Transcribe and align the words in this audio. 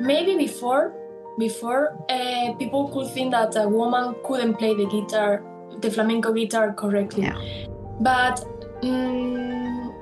maybe 0.00 0.36
before 0.36 0.94
before 1.38 1.96
uh, 2.10 2.52
people 2.54 2.88
could 2.88 3.08
think 3.12 3.30
that 3.32 3.56
a 3.56 3.68
woman 3.68 4.14
couldn't 4.24 4.54
play 4.54 4.74
the 4.74 4.86
guitar 4.86 5.42
the 5.80 5.90
flamenco 5.90 6.32
guitar 6.32 6.72
correctly. 6.72 7.22
Yeah. 7.22 7.66
but 8.00 8.44
mm, 8.82 9.94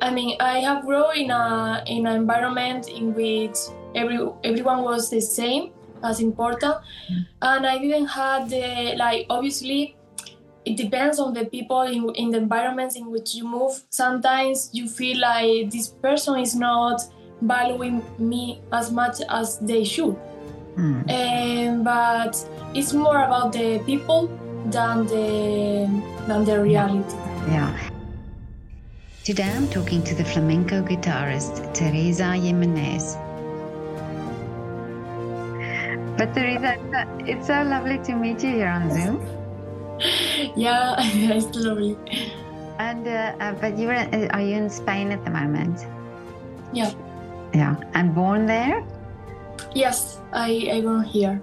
i 0.00 0.10
mean 0.10 0.36
i 0.40 0.58
have 0.58 0.84
grown 0.84 1.16
in 1.16 1.30
a 1.30 1.82
in 1.86 2.06
an 2.06 2.16
environment 2.16 2.88
in 2.88 3.14
which 3.14 3.56
every 3.94 4.18
everyone 4.44 4.82
was 4.82 5.10
the 5.10 5.20
same 5.20 5.72
as 6.04 6.20
important. 6.20 6.74
And 7.42 7.66
i 7.66 7.78
didn't 7.78 8.06
have 8.06 8.50
the 8.50 8.94
like 8.96 9.26
obviously 9.30 9.96
it 10.64 10.76
depends 10.76 11.18
on 11.18 11.34
the 11.34 11.44
people 11.46 11.82
in, 11.82 12.08
in 12.14 12.30
the 12.30 12.38
environments 12.38 12.94
in 12.96 13.10
which 13.10 13.34
you 13.34 13.44
move. 13.44 13.82
Sometimes 13.90 14.70
you 14.72 14.88
feel 14.88 15.20
like 15.20 15.70
this 15.70 15.88
person 15.88 16.38
is 16.38 16.54
not 16.54 17.00
valuing 17.42 18.02
me 18.18 18.60
as 18.72 18.90
much 18.92 19.20
as 19.28 19.58
they 19.58 19.84
should 19.84 20.16
Mm. 20.76 21.04
um, 21.04 21.84
but 21.84 22.32
it's 22.72 22.94
more 22.94 23.22
about 23.24 23.52
the 23.52 23.78
people 23.84 24.28
than 24.72 25.04
the 25.06 25.84
than 26.26 26.44
the 26.46 26.56
reality 26.62 27.14
Yeah. 27.50 27.68
Today 29.22 29.52
I'm 29.54 29.68
talking 29.68 30.02
to 30.04 30.14
the 30.14 30.24
flamenco 30.24 30.80
guitarist 30.82 31.60
Teresa 31.74 32.32
Jiménez. 32.40 33.04
But 36.16 36.34
Teresa, 36.34 36.76
it's 37.26 37.46
so- 37.46 37.62
lovely 37.62 37.98
to 38.04 38.14
meet 38.14 38.42
you 38.42 38.50
here 38.56 38.68
on 38.68 38.90
Zoom. 38.90 39.20
yeah 40.56 40.96
it's 41.36 41.54
lovely 41.56 41.96
And 42.78 43.06
uh, 43.06 43.36
uh, 43.44 43.52
but 43.60 43.76
you 43.78 43.88
are 43.90 44.08
are 44.32 44.40
you 44.40 44.56
in 44.56 44.70
Spain 44.70 45.12
at 45.12 45.22
the 45.24 45.30
moment? 45.30 45.84
yeah 46.72 46.90
Yeah. 47.54 47.76
And 47.94 48.14
born 48.14 48.46
there? 48.46 48.84
yes 49.74 50.18
i 50.32 50.68
i 50.72 50.80
born 50.80 51.04
here 51.04 51.40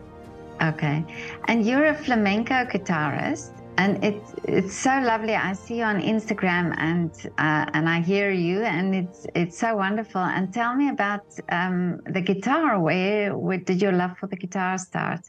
Okay. 0.62 1.06
And 1.48 1.66
you're 1.66 1.86
a 1.86 1.96
flamenco 1.96 2.66
guitarist, 2.66 3.52
and 3.78 4.04
it's 4.04 4.36
it's 4.44 4.76
so 4.76 4.90
lovely. 5.00 5.34
I 5.34 5.54
see 5.54 5.78
you 5.78 5.86
on 5.86 6.02
Instagram, 6.02 6.76
and 6.78 7.12
uh, 7.38 7.66
and 7.76 7.88
I 7.88 8.02
hear 8.02 8.30
you, 8.32 8.64
and 8.64 8.94
it's 8.94 9.26
it's 9.36 9.58
so 9.58 9.78
wonderful. 9.78 10.20
And 10.22 10.54
tell 10.54 10.76
me 10.76 10.90
about 10.90 11.24
um, 11.50 12.02
the 12.16 12.20
guitar. 12.20 12.78
Where, 12.78 13.38
where 13.38 13.58
did 13.60 13.82
your 13.82 13.94
love 13.94 14.18
for 14.20 14.28
the 14.28 14.36
guitar 14.36 14.78
start? 14.78 15.22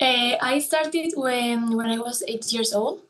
uh, 0.00 0.34
i 0.40 0.58
started 0.58 1.12
when 1.16 1.76
when 1.76 1.88
i 1.90 1.98
was 1.98 2.22
eight 2.26 2.46
years 2.52 2.72
old 2.72 3.00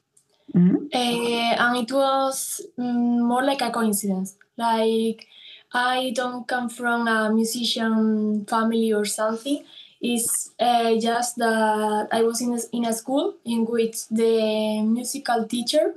Mhm. 0.54 0.90
Uh, 0.92 1.54
and 1.62 1.76
it 1.82 1.92
was 1.92 2.60
mm, 2.76 3.20
more 3.30 3.44
like 3.44 3.62
a 3.62 3.70
coincidence. 3.70 4.34
Like 4.56 5.28
I 5.72 6.12
don't 6.14 6.46
come 6.48 6.68
from 6.68 7.06
a 7.06 7.32
musician 7.32 8.44
family 8.46 8.92
or 8.92 9.04
something. 9.04 9.64
It's 10.00 10.50
uh, 10.58 10.96
just 10.98 11.36
that 11.36 12.08
I 12.10 12.22
was 12.22 12.40
in 12.40 12.54
a, 12.54 12.60
in 12.72 12.86
a 12.86 12.92
school 12.92 13.36
in 13.44 13.66
which 13.66 14.08
the 14.08 14.82
musical 14.82 15.46
teacher, 15.46 15.94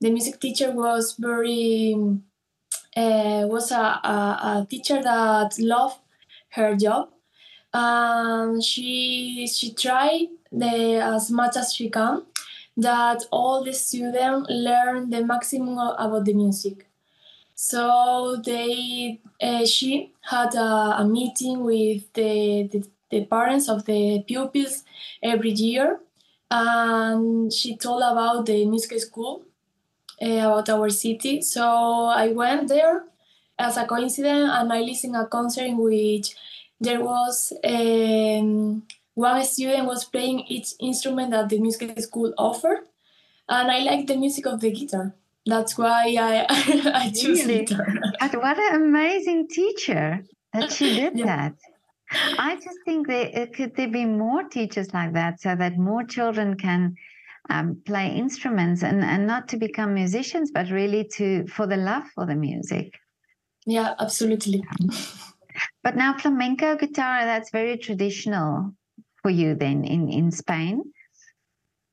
the 0.00 0.10
music 0.10 0.40
teacher 0.40 0.72
was 0.72 1.14
very 1.18 1.94
uh, 2.96 3.46
was 3.46 3.70
a, 3.70 3.76
a, 3.76 4.40
a 4.42 4.66
teacher 4.68 5.00
that 5.02 5.54
loved 5.58 6.00
her 6.50 6.74
job, 6.74 7.10
and 7.72 8.62
she 8.62 9.46
she 9.46 9.72
tried 9.72 10.28
the, 10.50 11.00
as 11.00 11.30
much 11.30 11.56
as 11.56 11.72
she 11.72 11.88
can 11.88 12.22
that 12.76 13.24
all 13.30 13.64
the 13.64 13.72
students 13.72 14.48
learn 14.50 15.10
the 15.10 15.24
maximum 15.24 15.78
about 15.78 16.24
the 16.24 16.34
music. 16.34 16.87
So 17.60 18.40
they, 18.44 19.20
uh, 19.42 19.66
she 19.66 20.12
had 20.20 20.54
a, 20.54 21.00
a 21.00 21.04
meeting 21.04 21.64
with 21.64 22.12
the, 22.12 22.68
the, 22.70 22.88
the 23.10 23.24
parents 23.24 23.68
of 23.68 23.84
the 23.84 24.22
pupils 24.24 24.84
every 25.20 25.50
year, 25.50 25.98
and 26.52 27.52
she 27.52 27.76
told 27.76 28.02
about 28.04 28.46
the 28.46 28.64
music 28.64 29.00
school, 29.00 29.42
uh, 30.22 30.26
about 30.26 30.68
our 30.68 30.88
city. 30.88 31.42
So 31.42 31.64
I 31.64 32.28
went 32.28 32.68
there 32.68 33.02
as 33.58 33.76
a 33.76 33.86
coincidence, 33.86 34.50
and 34.54 34.72
I 34.72 34.80
listened 34.82 35.16
a 35.16 35.26
concert 35.26 35.64
in 35.64 35.78
which 35.78 36.36
there 36.80 37.02
was 37.02 37.52
um, 37.64 38.84
one 39.14 39.44
student 39.44 39.84
was 39.84 40.04
playing 40.04 40.44
each 40.46 40.74
instrument 40.78 41.32
that 41.32 41.48
the 41.48 41.58
music 41.58 41.98
school 41.98 42.32
offered, 42.38 42.86
and 43.48 43.68
I 43.68 43.80
like 43.80 44.06
the 44.06 44.16
music 44.16 44.46
of 44.46 44.60
the 44.60 44.70
guitar. 44.70 45.12
That's 45.48 45.78
why 45.78 46.14
I 46.20 46.46
I 46.94 47.10
choose 47.16 47.44
Really? 47.44 47.64
guitar. 47.64 47.86
But 48.20 48.36
what 48.36 48.58
an 48.58 48.82
amazing 48.82 49.48
teacher 49.48 50.22
that 50.52 50.70
she 50.70 50.94
did 51.00 51.18
Yeah. 51.18 51.24
that. 51.26 51.54
I 52.38 52.54
just 52.56 52.78
think 52.84 53.08
that 53.08 53.52
could 53.54 53.74
there 53.76 53.88
be 53.88 54.04
more 54.04 54.42
teachers 54.44 54.92
like 54.92 55.12
that, 55.14 55.40
so 55.40 55.56
that 55.56 55.78
more 55.78 56.04
children 56.04 56.56
can 56.56 56.94
um, 57.50 57.80
play 57.86 58.14
instruments 58.14 58.82
and, 58.82 59.02
and 59.02 59.26
not 59.26 59.48
to 59.48 59.56
become 59.56 59.94
musicians, 59.94 60.50
but 60.50 60.70
really 60.70 61.04
to 61.16 61.46
for 61.46 61.66
the 61.66 61.76
love 61.76 62.04
for 62.14 62.26
the 62.26 62.34
music. 62.34 62.92
Yeah, 63.66 63.94
absolutely. 63.98 64.62
But 65.82 65.96
now 65.96 66.16
flamenco 66.16 66.76
guitar, 66.76 67.24
that's 67.24 67.50
very 67.50 67.76
traditional 67.78 68.72
for 69.22 69.30
you 69.30 69.54
then 69.54 69.84
in, 69.84 70.08
in 70.10 70.30
Spain. 70.30 70.82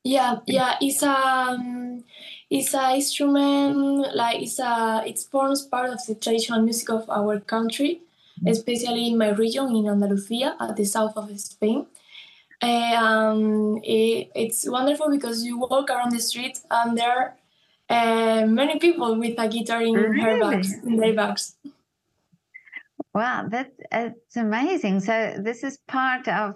Yeah, 0.06 0.38
yeah, 0.46 0.76
it's 0.80 1.02
a 1.02 1.10
um, 1.10 2.04
it's 2.48 2.72
a 2.74 2.94
instrument 2.94 4.14
like 4.14 4.40
it's 4.40 4.60
a 4.60 5.02
it 5.04 5.18
forms 5.18 5.62
part 5.62 5.90
of 5.90 5.98
the 6.06 6.14
traditional 6.14 6.62
music 6.62 6.90
of 6.90 7.10
our 7.10 7.40
country, 7.40 8.02
especially 8.46 9.08
in 9.08 9.18
my 9.18 9.30
region 9.30 9.74
in 9.74 9.88
Andalusia 9.88 10.54
at 10.60 10.76
the 10.76 10.84
south 10.84 11.16
of 11.16 11.28
Spain. 11.40 11.86
Um, 12.62 13.80
it, 13.82 14.30
it's 14.36 14.68
wonderful 14.68 15.10
because 15.10 15.42
you 15.42 15.58
walk 15.58 15.90
around 15.90 16.12
the 16.12 16.20
street 16.20 16.60
and 16.70 16.96
there 16.96 17.10
are 17.10 17.34
uh, 17.90 18.46
many 18.46 18.78
people 18.78 19.18
with 19.18 19.34
a 19.38 19.48
guitar 19.48 19.82
in 19.82 19.96
her 19.96 20.38
bags, 20.38 20.72
in 20.84 20.96
their 20.98 21.14
bags. 21.14 21.56
Wow, 23.12 23.48
that 23.48 23.72
it's 23.90 24.36
amazing. 24.36 25.00
So 25.00 25.34
this 25.42 25.64
is 25.64 25.78
part 25.88 26.28
of 26.28 26.54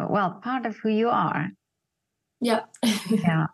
well, 0.00 0.40
part 0.42 0.66
of 0.66 0.76
who 0.78 0.88
you 0.88 1.10
are. 1.10 1.52
Yeah. 2.40 2.64
Yeah. 3.10 3.46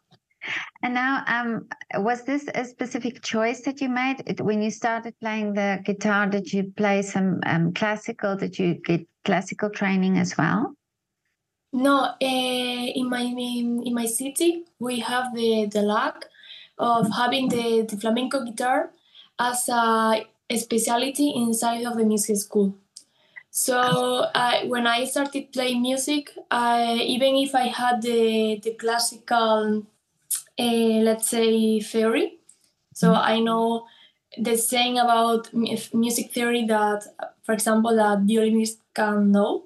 And 0.82 0.92
now, 0.92 1.24
um, 1.26 1.68
was 2.04 2.24
this 2.24 2.46
a 2.54 2.66
specific 2.66 3.22
choice 3.22 3.62
that 3.62 3.80
you 3.80 3.88
made 3.88 4.40
when 4.40 4.60
you 4.60 4.70
started 4.70 5.14
playing 5.18 5.54
the 5.54 5.80
guitar? 5.82 6.26
Did 6.26 6.52
you 6.52 6.72
play 6.76 7.00
some 7.00 7.40
um, 7.46 7.72
classical? 7.72 8.36
Did 8.36 8.58
you 8.58 8.74
get 8.74 9.06
classical 9.24 9.70
training 9.70 10.18
as 10.18 10.36
well? 10.36 10.74
No, 11.72 12.04
uh, 12.04 12.16
in 12.20 13.08
my 13.08 13.22
in, 13.22 13.82
in 13.84 13.94
my 13.94 14.06
city 14.06 14.64
we 14.78 15.00
have 15.00 15.34
the, 15.34 15.66
the 15.72 15.82
luck 15.82 16.26
of 16.78 17.10
having 17.16 17.48
the, 17.48 17.86
the 17.88 17.96
flamenco 17.96 18.44
guitar 18.44 18.90
as 19.38 19.68
a, 19.68 20.26
a 20.50 20.56
specialty 20.56 21.32
inside 21.34 21.84
of 21.84 21.96
the 21.96 22.04
music 22.04 22.36
school. 22.36 22.76
So 23.56 24.26
I, 24.34 24.64
when 24.66 24.86
I 24.86 25.04
started 25.04 25.52
playing 25.52 25.82
music, 25.82 26.32
I, 26.50 26.94
even 27.14 27.36
if 27.36 27.54
I 27.54 27.68
had 27.68 28.02
the 28.02 28.58
the 28.64 28.72
classical, 28.82 29.84
uh, 30.58 30.98
let's 31.08 31.28
say 31.30 31.80
theory, 31.80 32.38
so 32.94 33.14
I 33.14 33.40
know 33.40 33.86
the 34.38 34.56
saying 34.56 34.98
about 34.98 35.42
music 36.04 36.32
theory 36.32 36.64
that, 36.66 37.00
for 37.44 37.52
example, 37.54 37.94
that 37.96 38.20
violinists 38.30 38.82
can 38.94 39.32
know. 39.32 39.64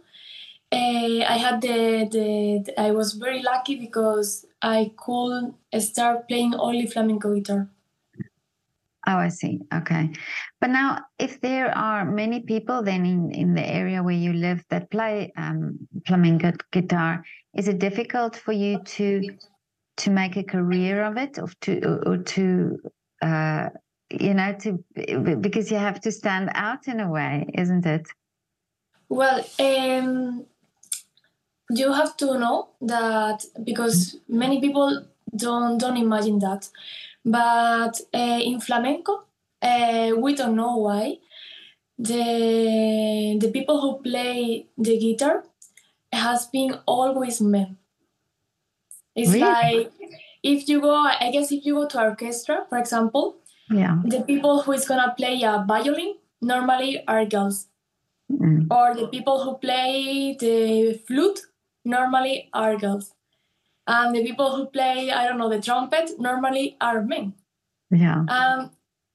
Uh, 0.72 1.20
I 1.34 1.38
had 1.46 1.60
the, 1.62 2.08
the, 2.16 2.62
the- 2.66 2.80
I 2.80 2.90
was 2.92 3.14
very 3.14 3.42
lucky 3.42 3.76
because 3.76 4.46
I 4.62 4.92
could 4.96 5.54
start 5.80 6.28
playing 6.28 6.54
only 6.56 6.86
flamenco 6.86 7.34
guitar. 7.34 7.68
Oh, 9.08 9.16
I 9.16 9.28
see. 9.28 9.60
Okay. 9.72 10.10
But 10.60 10.68
now, 10.68 10.98
if 11.18 11.40
there 11.40 11.76
are 11.76 12.04
many 12.04 12.40
people 12.40 12.82
then 12.82 13.06
in, 13.06 13.30
in 13.32 13.54
the 13.54 13.66
area 13.66 14.02
where 14.02 14.14
you 14.14 14.34
live 14.34 14.62
that 14.68 14.90
play 14.90 15.32
um, 15.38 15.78
flamenco 16.06 16.52
guitar, 16.72 17.24
is 17.56 17.68
it 17.68 17.78
difficult 17.78 18.36
for 18.36 18.52
you 18.52 18.82
to 18.84 19.22
to 19.96 20.10
make 20.10 20.36
a 20.36 20.44
career 20.44 21.02
of 21.04 21.16
it, 21.16 21.38
or 21.38 21.48
to 21.62 22.00
or, 22.06 22.18
to 22.18 22.78
uh, 23.22 23.70
you 24.10 24.34
know 24.34 24.54
to 24.60 24.84
because 25.40 25.70
you 25.70 25.78
have 25.78 26.00
to 26.02 26.12
stand 26.12 26.50
out 26.54 26.86
in 26.86 27.00
a 27.00 27.10
way, 27.10 27.48
isn't 27.54 27.86
it? 27.86 28.06
Well, 29.08 29.42
um, 29.58 30.44
you 31.70 31.94
have 31.94 32.14
to 32.18 32.38
know 32.38 32.68
that 32.82 33.42
because 33.64 34.18
many 34.28 34.60
people 34.60 35.06
don't 35.34 35.78
don't 35.78 35.96
imagine 35.96 36.40
that, 36.40 36.68
but 37.30 38.00
uh, 38.14 38.40
in 38.42 38.60
flamenco, 38.60 39.24
uh, 39.62 40.12
we 40.16 40.34
don't 40.34 40.56
know 40.56 40.76
why. 40.76 41.18
The 41.98 43.38
the 43.40 43.50
people 43.52 43.80
who 43.80 44.02
play 44.02 44.66
the 44.76 44.98
guitar 44.98 45.44
has 46.12 46.46
been 46.46 46.74
always 46.86 47.40
men. 47.40 47.76
It's 49.14 49.32
Really? 49.32 49.40
like 49.40 49.92
if 50.42 50.68
you 50.68 50.80
go, 50.80 50.94
I 50.94 51.30
guess 51.32 51.50
if 51.52 51.64
you 51.66 51.74
go 51.74 51.86
to 51.88 52.00
orchestra, 52.02 52.66
for 52.68 52.78
example, 52.78 53.36
Yeah. 53.70 53.98
the 54.04 54.20
people 54.22 54.62
who 54.62 54.72
is 54.72 54.86
gonna 54.88 55.12
play 55.16 55.42
a 55.42 55.64
violin 55.66 56.14
normally 56.40 57.04
are 57.06 57.24
girls 57.26 57.66
mm. 58.30 58.66
or 58.70 58.94
the 58.94 59.08
people 59.08 59.42
who 59.44 59.58
play 59.58 60.36
the 60.40 60.94
flute 61.06 61.40
normally 61.84 62.48
are 62.54 62.76
girls 62.76 63.12
and 63.88 64.14
the 64.14 64.22
people 64.22 64.54
who 64.54 64.66
play 64.66 65.10
i 65.10 65.26
don't 65.26 65.38
know 65.38 65.48
the 65.48 65.60
trumpet 65.60 66.10
normally 66.18 66.76
are 66.80 67.02
men. 67.02 67.34
Yeah. 67.90 68.24
Um 68.28 68.70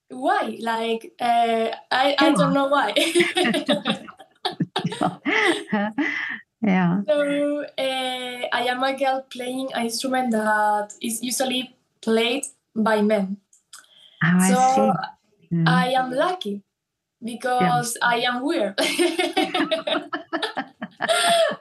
why? 0.09 0.57
Like 0.59 1.13
uh, 1.21 1.69
i 1.91 2.15
i 2.19 2.31
don't 2.31 2.53
know 2.53 2.67
why. 2.67 2.93
Yeah. 6.65 7.01
So 7.05 7.65
uh, 7.77 8.47
i 8.53 8.67
am 8.71 8.81
a 8.83 8.97
girl 8.97 9.25
playing 9.29 9.73
an 9.73 9.83
instrument 9.83 10.31
that 10.31 10.93
is 11.01 11.21
usually 11.21 11.75
played 12.01 12.45
by 12.73 13.01
men. 13.01 13.35
Oh, 14.23 14.39
so 14.47 14.55
I, 14.55 14.95
mm. 15.51 15.67
I 15.67 15.91
am 15.91 16.11
lucky 16.11 16.63
because 17.21 17.97
yeah. 17.99 18.07
I 18.07 18.19
am 18.21 18.43
weird. 18.43 18.79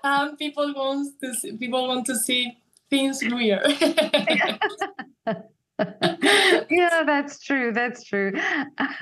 and 0.05 0.39
people 0.39 0.73
want 0.73 1.21
to 1.21 1.35
see, 1.35 1.57
people 1.57 1.89
want 1.89 2.07
to 2.07 2.15
see 2.15 2.57
things 2.93 3.25
weird. 3.25 3.65
yeah, 6.71 7.03
that's 7.07 7.41
true. 7.41 7.73
That's 7.73 8.05
true. 8.05 8.33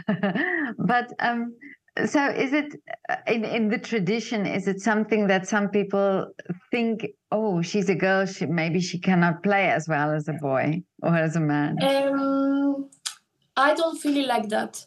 but 0.79 1.13
um, 1.19 1.57
so 2.07 2.25
is 2.29 2.53
it 2.53 2.77
uh, 3.09 3.17
in 3.27 3.45
in 3.45 3.69
the 3.69 3.79
tradition? 3.79 4.47
Is 4.47 4.69
it 4.69 4.81
something 4.81 5.27
that 5.27 5.49
some 5.49 5.69
people 5.69 6.33
think? 6.71 7.07
Oh, 7.33 7.63
she's 7.63 7.89
a 7.89 7.99
girl. 8.07 8.27
She 8.27 8.47
maybe 8.47 8.81
she 8.81 8.99
cannot 8.99 9.43
play 9.43 9.71
as 9.71 9.89
well 9.89 10.13
as 10.13 10.29
a 10.29 10.35
boy 10.35 10.83
or 11.03 11.17
as 11.17 11.35
a 11.35 11.41
man. 11.41 11.83
Um, 11.83 12.89
I 13.57 13.75
don't 13.75 13.99
feel 13.99 14.17
it 14.17 14.29
like 14.29 14.49
that. 14.51 14.87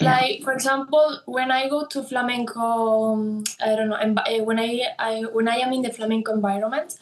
Yeah. 0.00 0.12
Like 0.12 0.42
for 0.42 0.52
example, 0.52 1.20
when 1.26 1.50
I 1.50 1.68
go 1.68 1.86
to 1.86 2.02
flamenco, 2.02 2.60
um, 3.14 3.44
I 3.60 3.74
don't 3.76 3.88
know, 3.88 3.98
eh, 4.26 4.40
when 4.40 4.58
I, 4.60 4.70
I 4.98 5.12
when 5.36 5.48
I 5.48 5.56
am 5.56 5.72
in 5.72 5.82
the 5.82 5.92
flamenco 5.92 6.32
environment, 6.32 6.94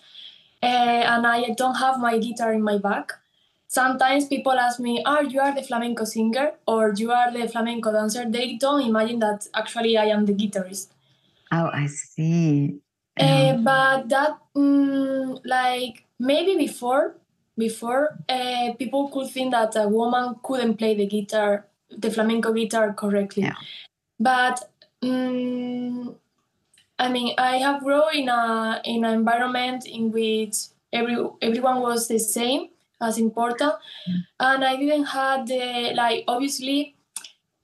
and 0.62 1.26
I 1.26 1.50
don't 1.50 1.76
have 1.76 1.98
my 1.98 2.18
guitar 2.18 2.52
in 2.52 2.62
my 2.62 2.78
bag, 2.78 3.12
sometimes 3.66 4.26
people 4.26 4.52
ask 4.52 4.78
me, 4.80 5.02
"Are 5.04 5.24
oh, 5.24 5.28
you 5.28 5.40
are 5.40 5.54
the 5.54 5.62
flamenco 5.62 6.04
singer 6.04 6.52
or 6.66 6.92
you 6.96 7.10
are 7.10 7.32
the 7.32 7.48
flamenco 7.48 7.92
dancer?" 7.92 8.24
They 8.28 8.54
don't 8.54 8.82
imagine 8.82 9.18
that 9.20 9.48
actually 9.54 9.96
I 9.96 10.06
am 10.06 10.26
the 10.26 10.34
guitarist. 10.34 10.88
Oh, 11.50 11.70
I 11.72 11.86
see. 11.86 12.80
Uh, 13.18 13.56
but 13.58 14.08
that, 14.08 14.38
mm, 14.56 15.40
like 15.44 16.04
maybe 16.18 16.56
before, 16.56 17.16
before 17.58 18.18
uh, 18.28 18.72
people 18.78 19.08
could 19.08 19.28
think 19.28 19.52
that 19.52 19.76
a 19.76 19.86
woman 19.86 20.36
couldn't 20.42 20.76
play 20.78 20.94
the 20.94 21.06
guitar 21.06 21.66
the 21.98 22.10
flamenco 22.10 22.52
guitar 22.52 22.92
correctly. 22.92 23.44
Yeah. 23.44 23.54
But 24.18 24.70
um, 25.02 26.16
I 27.02 27.08
mean, 27.08 27.34
I 27.36 27.56
have 27.58 27.82
grown 27.82 28.14
in 28.14 28.28
a 28.28 28.80
in 28.84 29.04
an 29.04 29.14
environment 29.14 29.86
in 29.86 30.12
which 30.12 30.54
every 30.92 31.16
everyone 31.40 31.80
was 31.80 32.06
the 32.06 32.18
same 32.18 32.68
as 33.00 33.18
important, 33.18 33.74
mm. 34.08 34.22
and 34.38 34.64
I 34.64 34.76
didn't 34.76 35.06
have 35.06 35.46
the 35.46 35.92
like 35.94 36.24
obviously. 36.28 36.94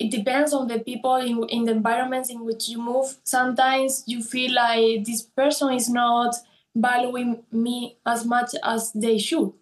It 0.01 0.13
depends 0.13 0.53
on 0.53 0.69
the 0.69 0.79
people 0.79 1.17
in, 1.17 1.43
in 1.49 1.65
the 1.65 1.73
environments 1.73 2.31
in 2.31 2.45
which 2.45 2.69
you 2.69 2.79
move. 2.81 3.17
Sometimes 3.25 4.05
you 4.07 4.23
feel 4.23 4.55
like 4.55 5.05
this 5.05 5.23
person 5.23 5.73
is 5.73 5.89
not 5.89 6.37
valuing 6.73 7.43
me 7.51 7.97
as 8.07 8.25
much 8.25 8.55
as 8.63 8.93
they 8.93 9.19
should. 9.19 9.53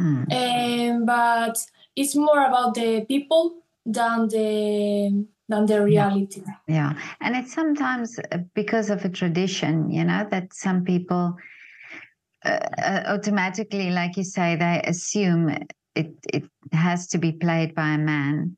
Mm. 0.00 0.26
Um, 0.32 1.06
but 1.06 1.56
it's 1.94 2.16
more 2.16 2.44
about 2.44 2.74
the 2.74 3.04
people 3.06 3.62
than 3.84 4.26
the 4.26 5.26
than 5.48 5.66
the 5.66 5.82
reality. 5.82 6.42
Yeah. 6.66 6.92
yeah. 6.94 7.00
And 7.20 7.36
it's 7.36 7.52
sometimes 7.52 8.18
uh, 8.18 8.38
because 8.54 8.90
of 8.90 9.04
a 9.04 9.08
tradition, 9.08 9.90
you 9.90 10.04
know, 10.04 10.26
that 10.30 10.52
some 10.52 10.84
people 10.84 11.36
uh, 12.44 12.60
uh, 12.78 13.02
automatically, 13.06 13.90
like 13.90 14.16
you 14.16 14.24
say, 14.24 14.56
they 14.56 14.82
assume 14.84 15.48
it 15.94 16.14
it 16.32 16.44
has 16.72 17.06
to 17.08 17.18
be 17.18 17.32
played 17.32 17.74
by 17.74 17.88
a 17.88 17.98
man. 17.98 18.56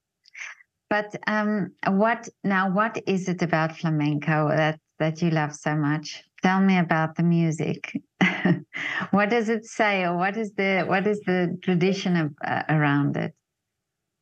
But 0.91 1.15
um, 1.27 1.73
what 1.87 2.29
now? 2.43 2.71
What 2.71 3.01
is 3.07 3.29
it 3.29 3.43
about 3.43 3.77
flamenco 3.77 4.49
that 4.49 4.81
that 4.99 5.23
you 5.23 5.31
love 5.31 5.55
so 5.55 5.77
much? 5.77 6.25
Tell 6.43 6.61
me 6.61 6.79
about 6.79 7.17
the 7.17 7.23
music. 7.23 8.01
what 9.11 9.31
does 9.31 9.49
it 9.49 9.65
say, 9.65 10.05
or 10.05 10.17
what 10.17 10.37
is 10.37 10.53
the 10.53 10.85
what 10.87 11.07
is 11.07 11.21
the 11.21 11.59
tradition 11.63 12.17
of, 12.17 12.35
uh, 12.45 12.63
around 12.69 13.17
it? 13.17 13.35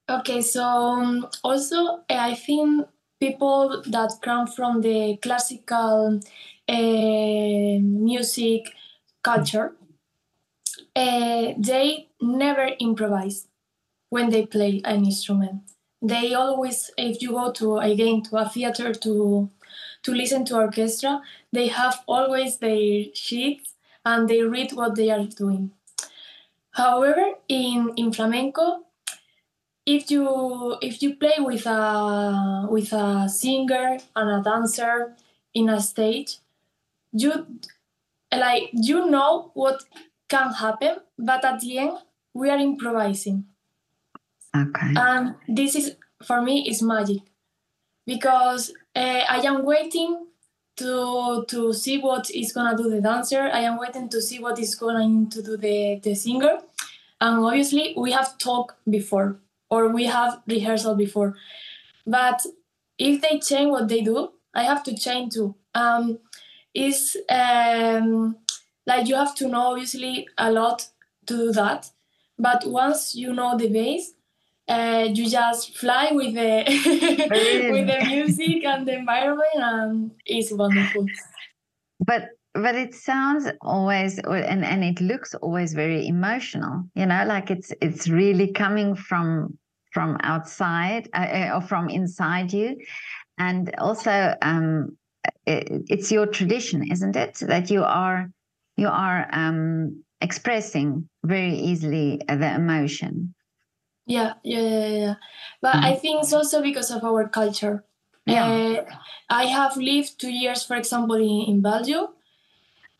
Okay, 0.08 0.40
so 0.40 0.62
um, 0.62 1.28
also 1.42 2.02
eh, 2.08 2.18
I 2.18 2.34
think 2.34 2.86
people 3.18 3.82
that 3.86 4.18
come 4.22 4.46
from 4.46 4.80
the 4.80 5.16
classical 5.20 6.20
uh, 6.68 7.78
music 7.80 8.72
culture, 9.22 9.74
uh, 10.94 11.52
they 11.58 12.08
never 12.20 12.70
improvise 12.80 13.48
when 14.10 14.30
they 14.30 14.46
play 14.46 14.82
an 14.84 15.04
instrument. 15.06 15.62
They 16.02 16.34
always, 16.34 16.90
if 16.98 17.22
you 17.22 17.32
go 17.32 17.52
to 17.52 17.78
again 17.78 18.22
to 18.24 18.38
a 18.38 18.48
theater 18.48 18.94
to 18.94 19.50
to 20.04 20.12
listen 20.14 20.44
to 20.46 20.56
orchestra, 20.56 21.22
they 21.52 21.68
have 21.68 22.02
always 22.06 22.58
their 22.58 23.06
sheets 23.14 23.74
and 24.04 24.28
they 24.28 24.42
read 24.42 24.72
what 24.72 24.96
they 24.96 25.10
are 25.10 25.24
doing. 25.26 25.72
However, 26.72 27.34
in, 27.48 27.92
in 27.96 28.12
flamenco, 28.12 28.85
if 29.86 30.10
you 30.10 30.76
if 30.82 31.02
you 31.02 31.14
play 31.16 31.36
with 31.38 31.66
a 31.66 32.66
with 32.70 32.92
a 32.92 33.28
singer 33.28 33.98
and 34.14 34.30
a 34.30 34.42
dancer 34.42 35.14
in 35.54 35.68
a 35.68 35.80
stage 35.80 36.38
you 37.12 37.46
like 38.36 38.68
you 38.72 39.08
know 39.08 39.50
what 39.54 39.84
can 40.28 40.52
happen 40.52 40.96
but 41.18 41.44
at 41.44 41.60
the 41.60 41.78
end 41.78 41.98
we 42.36 42.50
are 42.50 42.58
improvising. 42.58 43.46
Okay. 44.54 44.92
And 44.96 45.34
this 45.48 45.74
is 45.74 45.96
for 46.22 46.42
me 46.42 46.68
is 46.68 46.82
magic. 46.82 47.22
Because 48.06 48.72
uh, 48.94 49.24
i 49.28 49.40
am 49.44 49.64
waiting 49.64 50.26
to 50.76 51.44
to 51.48 51.72
see 51.72 51.98
what 51.98 52.30
is 52.30 52.52
gonna 52.52 52.76
do 52.76 52.88
the 52.90 53.00
dancer. 53.00 53.50
I 53.52 53.60
am 53.60 53.78
waiting 53.78 54.08
to 54.10 54.20
see 54.20 54.38
what 54.38 54.58
is 54.58 54.74
going 54.74 55.30
to 55.30 55.42
do 55.42 55.56
the 55.56 56.00
the 56.02 56.14
singer. 56.14 56.58
And 57.20 57.44
obviously 57.44 57.94
we 57.96 58.12
have 58.12 58.36
talked 58.38 58.76
before 58.88 59.40
or 59.70 59.88
we 59.88 60.04
have 60.04 60.40
rehearsal 60.46 60.94
before. 60.94 61.34
But 62.06 62.44
if 62.98 63.20
they 63.20 63.38
change 63.38 63.70
what 63.70 63.88
they 63.88 64.02
do, 64.02 64.30
I 64.54 64.62
have 64.62 64.82
to 64.84 64.96
change 64.96 65.34
too. 65.34 65.54
Um, 65.74 66.18
is 66.74 67.16
um, 67.28 68.36
like 68.86 69.08
you 69.08 69.14
have 69.14 69.34
to 69.36 69.48
know 69.48 69.72
obviously 69.72 70.28
a 70.38 70.50
lot 70.50 70.86
to 71.26 71.36
do 71.36 71.52
that. 71.52 71.90
But 72.38 72.66
once 72.66 73.14
you 73.14 73.32
know 73.32 73.56
the 73.56 73.68
base, 73.68 74.12
uh, 74.68 75.08
you 75.12 75.28
just 75.28 75.76
fly 75.76 76.10
with 76.12 76.34
the 76.34 76.64
with 77.70 77.86
the 77.86 78.04
music 78.06 78.64
and 78.64 78.86
the 78.86 78.98
environment, 78.98 79.54
and 79.54 80.10
it's 80.24 80.52
wonderful. 80.52 81.06
But 82.04 82.30
but 82.62 82.74
it 82.74 82.94
sounds 82.94 83.48
always 83.62 84.18
and 84.18 84.64
and 84.64 84.84
it 84.84 85.00
looks 85.00 85.34
always 85.34 85.74
very 85.74 86.06
emotional 86.06 86.84
you 86.94 87.06
know 87.06 87.24
like 87.26 87.50
it's 87.50 87.72
it's 87.80 88.08
really 88.08 88.52
coming 88.52 88.94
from 88.94 89.56
from 89.92 90.16
outside 90.22 91.08
uh, 91.14 91.26
uh 91.26 91.50
or 91.54 91.60
from 91.60 91.88
inside 91.88 92.52
you 92.52 92.76
and 93.38 93.74
also 93.78 94.34
um, 94.42 94.96
it, 95.46 95.84
it's 95.88 96.10
your 96.10 96.26
tradition 96.26 96.90
isn't 96.90 97.16
it 97.16 97.34
that 97.40 97.70
you 97.70 97.82
are 97.82 98.30
you 98.76 98.88
are 98.88 99.28
um, 99.32 100.02
expressing 100.20 101.08
very 101.24 101.54
easily 101.54 102.20
the 102.28 102.54
emotion 102.54 103.34
yeah 104.06 104.34
yeah 104.44 104.60
yeah, 104.60 104.88
yeah. 104.88 105.14
but 105.60 105.74
mm-hmm. 105.74 105.84
i 105.84 105.94
think 105.94 106.22
it's 106.22 106.32
also 106.32 106.62
because 106.62 106.90
of 106.90 107.04
our 107.04 107.28
culture 107.28 107.84
yeah. 108.24 108.46
Uh, 108.46 108.84
i 109.30 109.44
have 109.44 109.76
lived 109.76 110.18
two 110.18 110.32
years 110.32 110.64
for 110.64 110.76
example 110.76 111.16
in, 111.16 111.54
in 111.54 111.60
belgium 111.60 112.06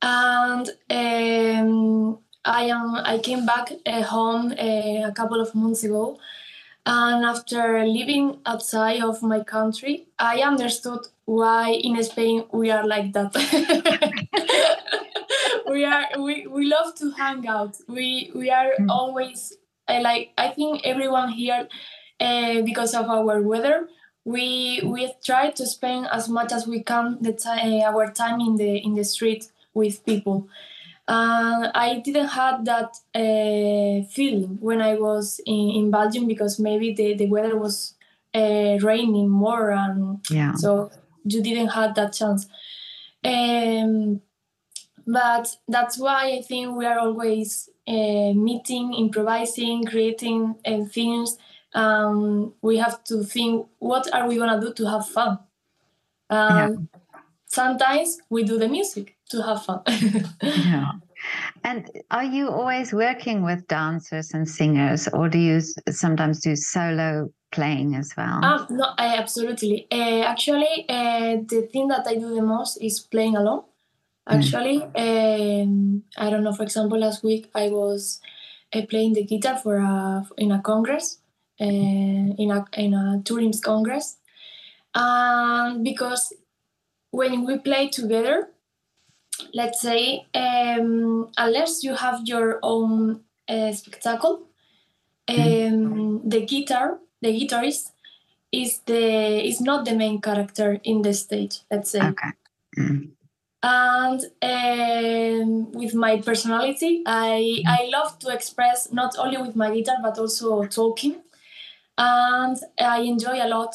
and 0.03 0.69
um, 0.91 2.19
I 2.45 2.65
am 2.65 2.97
I 2.97 3.19
came 3.19 3.47
back 3.47 3.73
uh, 3.85 4.03
home 4.03 4.53
uh, 4.53 5.09
a 5.09 5.12
couple 5.15 5.41
of 5.41 5.55
months 5.55 5.85
ago, 5.85 6.19
and 6.85 7.25
after 7.25 7.85
living 7.85 8.38
outside 8.47 9.03
of 9.03 9.23
my 9.23 9.43
country, 9.43 10.07
I 10.19 10.41
understood 10.41 11.00
why 11.25 11.71
in 11.71 12.03
Spain 12.05 12.45
we 12.53 12.71
are 12.71 12.87
like 12.87 13.12
that. 13.12 13.35
we 15.69 15.85
are 15.85 16.07
we, 16.19 16.47
we 16.47 16.67
love 16.67 16.95
to 16.97 17.11
hang 17.12 17.47
out. 17.49 17.76
We 17.88 18.31
we 18.35 18.50
are 18.50 18.73
mm. 18.79 18.87
always 18.88 19.55
uh, 19.88 20.00
like 20.03 20.33
I 20.38 20.49
think 20.49 20.83
everyone 20.85 21.31
here 21.31 21.69
uh, 22.21 22.62
because 22.62 22.95
of 22.95 23.09
our 23.09 23.43
weather 23.43 23.88
we 24.26 24.83
we 24.85 25.12
try 25.25 25.50
to 25.50 25.65
spend 25.65 26.09
as 26.11 26.29
much 26.29 26.53
as 26.53 26.67
we 26.67 26.83
can 26.83 27.17
the 27.21 27.33
time 27.33 27.73
uh, 27.73 27.85
our 27.85 28.11
time 28.11 28.41
in 28.41 28.57
the 28.57 28.76
in 28.79 28.95
the 28.95 29.05
street 29.05 29.49
with 29.76 30.04
people. 30.04 30.49
And 31.06 31.71
I 31.75 32.00
didn't 32.00 32.28
have 32.28 32.64
that 32.64 32.97
uh, 33.14 34.09
feeling 34.11 34.59
when 34.61 34.83
I 34.83 34.95
was 34.95 35.40
in, 35.47 35.71
in 35.71 35.90
Belgium 35.90 36.26
because 36.26 36.59
maybe 36.59 36.92
the, 36.95 37.14
the 37.14 37.26
weather 37.26 37.56
was 37.56 37.95
uh, 38.35 38.78
raining 38.83 39.28
more 39.28 39.71
and 39.71 40.18
yeah. 40.30 40.54
so 40.54 40.90
you 41.25 41.42
didn't 41.42 41.68
have 41.68 41.95
that 41.95 42.12
chance. 42.12 42.49
Um, 43.23 44.21
but 45.06 45.56
that's 45.68 45.97
why 45.99 46.33
I 46.33 46.42
think 46.42 46.76
we 46.76 46.87
are 46.87 46.99
always 46.99 47.68
uh, 47.87 48.33
meeting, 48.33 48.92
improvising, 48.95 49.85
creating 49.85 50.56
uh, 50.64 50.85
things. 50.87 51.38
Um, 51.73 52.54
we 52.62 52.78
have 52.78 53.04
to 53.04 53.23
think 53.23 53.68
what 53.78 54.12
are 54.12 54.26
we 54.26 54.38
gonna 54.38 54.61
do 54.61 54.73
to 54.75 54.90
have 54.90 55.06
fun. 55.06 55.38
Um, 56.28 56.56
yeah. 56.56 57.00
Sometimes 57.47 58.18
we 58.28 58.42
do 58.42 58.59
the 58.59 58.68
music 58.68 59.15
to 59.30 59.42
have 59.42 59.64
fun. 59.64 59.83
yeah. 60.42 60.92
And 61.64 61.90
are 62.11 62.25
you 62.25 62.49
always 62.49 62.92
working 62.92 63.42
with 63.42 63.66
dancers 63.68 64.33
and 64.33 64.49
singers, 64.49 65.09
or 65.09 65.28
do 65.28 65.38
you 65.38 65.61
sometimes 65.90 66.40
do 66.40 66.54
solo 66.54 67.30
playing 67.50 67.95
as 67.97 68.12
well? 68.16 68.45
Um, 68.45 68.66
no, 68.71 68.87
I 68.99 69.16
absolutely. 69.16 69.87
Uh, 69.90 70.23
actually, 70.23 70.87
uh, 70.88 71.38
the 71.49 71.68
thing 71.73 71.88
that 71.88 72.06
I 72.06 72.14
do 72.14 72.35
the 72.35 72.42
most 72.42 72.76
is 72.83 73.00
playing 73.00 73.37
alone. 73.37 73.62
Mm. 74.28 74.38
Actually, 74.38 74.78
mm. 74.80 75.62
um, 75.62 76.02
I 76.16 76.30
don't 76.30 76.45
know. 76.45 76.52
For 76.52 76.62
example, 76.62 76.99
last 76.99 77.25
week 77.25 77.50
I 77.54 77.68
was 77.68 78.21
uh, 78.73 78.83
playing 78.88 79.14
the 79.14 79.25
guitar 79.25 79.56
for 79.56 79.78
a 79.78 80.26
in 80.37 80.52
a 80.52 80.61
congress, 80.61 81.18
uh, 81.61 81.64
in 81.64 82.50
a 82.50 82.64
in 82.75 82.95
a 82.95 83.23
tourism 83.25 83.61
congress, 83.62 84.18
and 84.95 85.83
because 85.83 86.33
when 87.11 87.47
we 87.47 87.59
play 87.59 87.88
together, 87.88 88.50
let's 89.55 89.81
say, 89.81 90.26
um, 90.35 91.31
unless 91.37 91.83
you 91.83 91.95
have 91.95 92.21
your 92.25 92.59
own 92.62 93.21
uh, 93.49 93.73
spectacle, 93.73 94.49
mm. 95.28 95.73
um, 95.73 96.28
the 96.28 96.45
guitar, 96.45 96.99
the 97.21 97.28
guitarist, 97.28 97.93
is 98.52 98.81
the 98.87 99.47
is 99.47 99.61
not 99.61 99.85
the 99.85 99.95
main 99.95 100.21
character 100.21 100.81
in 100.85 101.02
the 101.02 101.12
stage. 101.12 101.61
Let's 101.71 101.90
say. 101.90 102.00
Okay. 102.00 102.33
Mm 102.78 103.16
and 103.66 104.25
um, 104.43 105.73
with 105.73 105.95
my 105.95 106.21
personality 106.21 107.02
I, 107.07 107.62
I 107.66 107.90
love 107.93 108.19
to 108.21 108.28
express 108.33 108.93
not 108.93 109.16
only 109.19 109.38
with 109.38 109.57
my 109.57 109.75
guitar 109.75 109.97
but 110.02 110.19
also 110.19 110.64
talking 110.64 111.16
and 111.99 112.57
i 112.78 113.00
enjoy 113.00 113.43
a 113.43 113.49
lot 113.49 113.75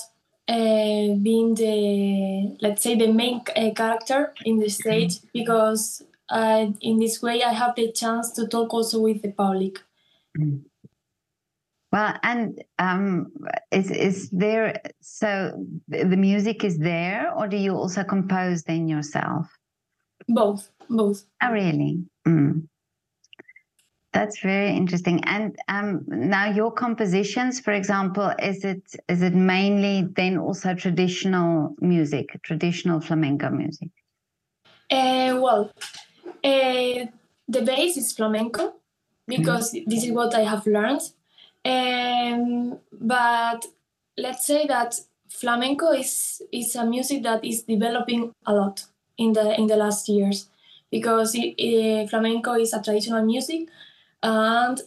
uh, 0.51 1.15
being 1.21 1.55
the 1.55 2.57
let's 2.61 2.83
say 2.83 2.95
the 2.95 3.11
main 3.11 3.41
uh, 3.55 3.71
character 3.75 4.33
in 4.45 4.59
the 4.59 4.69
stage 4.69 5.19
because 5.33 6.03
uh, 6.29 6.67
in 6.81 6.99
this 6.99 7.21
way 7.21 7.43
i 7.43 7.53
have 7.53 7.75
the 7.75 7.91
chance 7.91 8.31
to 8.31 8.47
talk 8.47 8.73
also 8.73 8.99
with 8.99 9.21
the 9.21 9.31
public 9.31 9.79
well 11.91 12.13
and 12.23 12.63
um, 12.79 13.31
is 13.71 13.91
is 13.91 14.29
there 14.29 14.81
so 15.01 15.65
the 15.87 16.17
music 16.17 16.63
is 16.63 16.77
there 16.77 17.31
or 17.35 17.47
do 17.47 17.57
you 17.57 17.73
also 17.75 18.03
compose 18.03 18.63
then 18.63 18.87
yourself 18.87 19.47
both, 20.27 20.69
both. 20.89 21.23
Oh, 21.41 21.51
really? 21.51 22.03
Mm. 22.27 22.67
That's 24.13 24.39
very 24.39 24.75
interesting. 24.75 25.23
And 25.23 25.55
um, 25.69 26.03
now 26.07 26.51
your 26.51 26.71
compositions, 26.71 27.61
for 27.61 27.71
example, 27.71 28.33
is 28.39 28.65
it 28.65 28.83
is 29.07 29.21
it 29.21 29.33
mainly 29.33 30.07
then 30.15 30.37
also 30.37 30.75
traditional 30.75 31.75
music, 31.79 32.37
traditional 32.43 32.99
flamenco 32.99 33.49
music? 33.49 33.89
Uh, 34.91 35.39
well, 35.41 35.71
uh, 36.43 37.05
the 37.47 37.61
base 37.63 37.95
is 37.95 38.11
flamenco 38.11 38.73
because 39.27 39.73
mm. 39.73 39.85
this 39.87 40.03
is 40.03 40.11
what 40.11 40.35
I 40.35 40.41
have 40.41 40.67
learned. 40.67 41.01
Um, 41.63 42.79
but 42.91 43.65
let's 44.17 44.45
say 44.45 44.67
that 44.67 44.99
flamenco 45.29 45.91
is 45.93 46.41
is 46.51 46.75
a 46.75 46.85
music 46.85 47.23
that 47.23 47.45
is 47.45 47.63
developing 47.63 48.33
a 48.45 48.53
lot 48.53 48.83
in 49.17 49.31
the 49.31 49.57
in 49.57 49.67
the 49.67 49.77
last 49.77 50.09
years 50.09 50.49
because 50.91 51.33
it, 51.35 51.55
it, 51.57 52.09
flamenco 52.09 52.55
is 52.55 52.73
a 52.73 52.81
traditional 52.81 53.23
music 53.23 53.69
and 54.23 54.79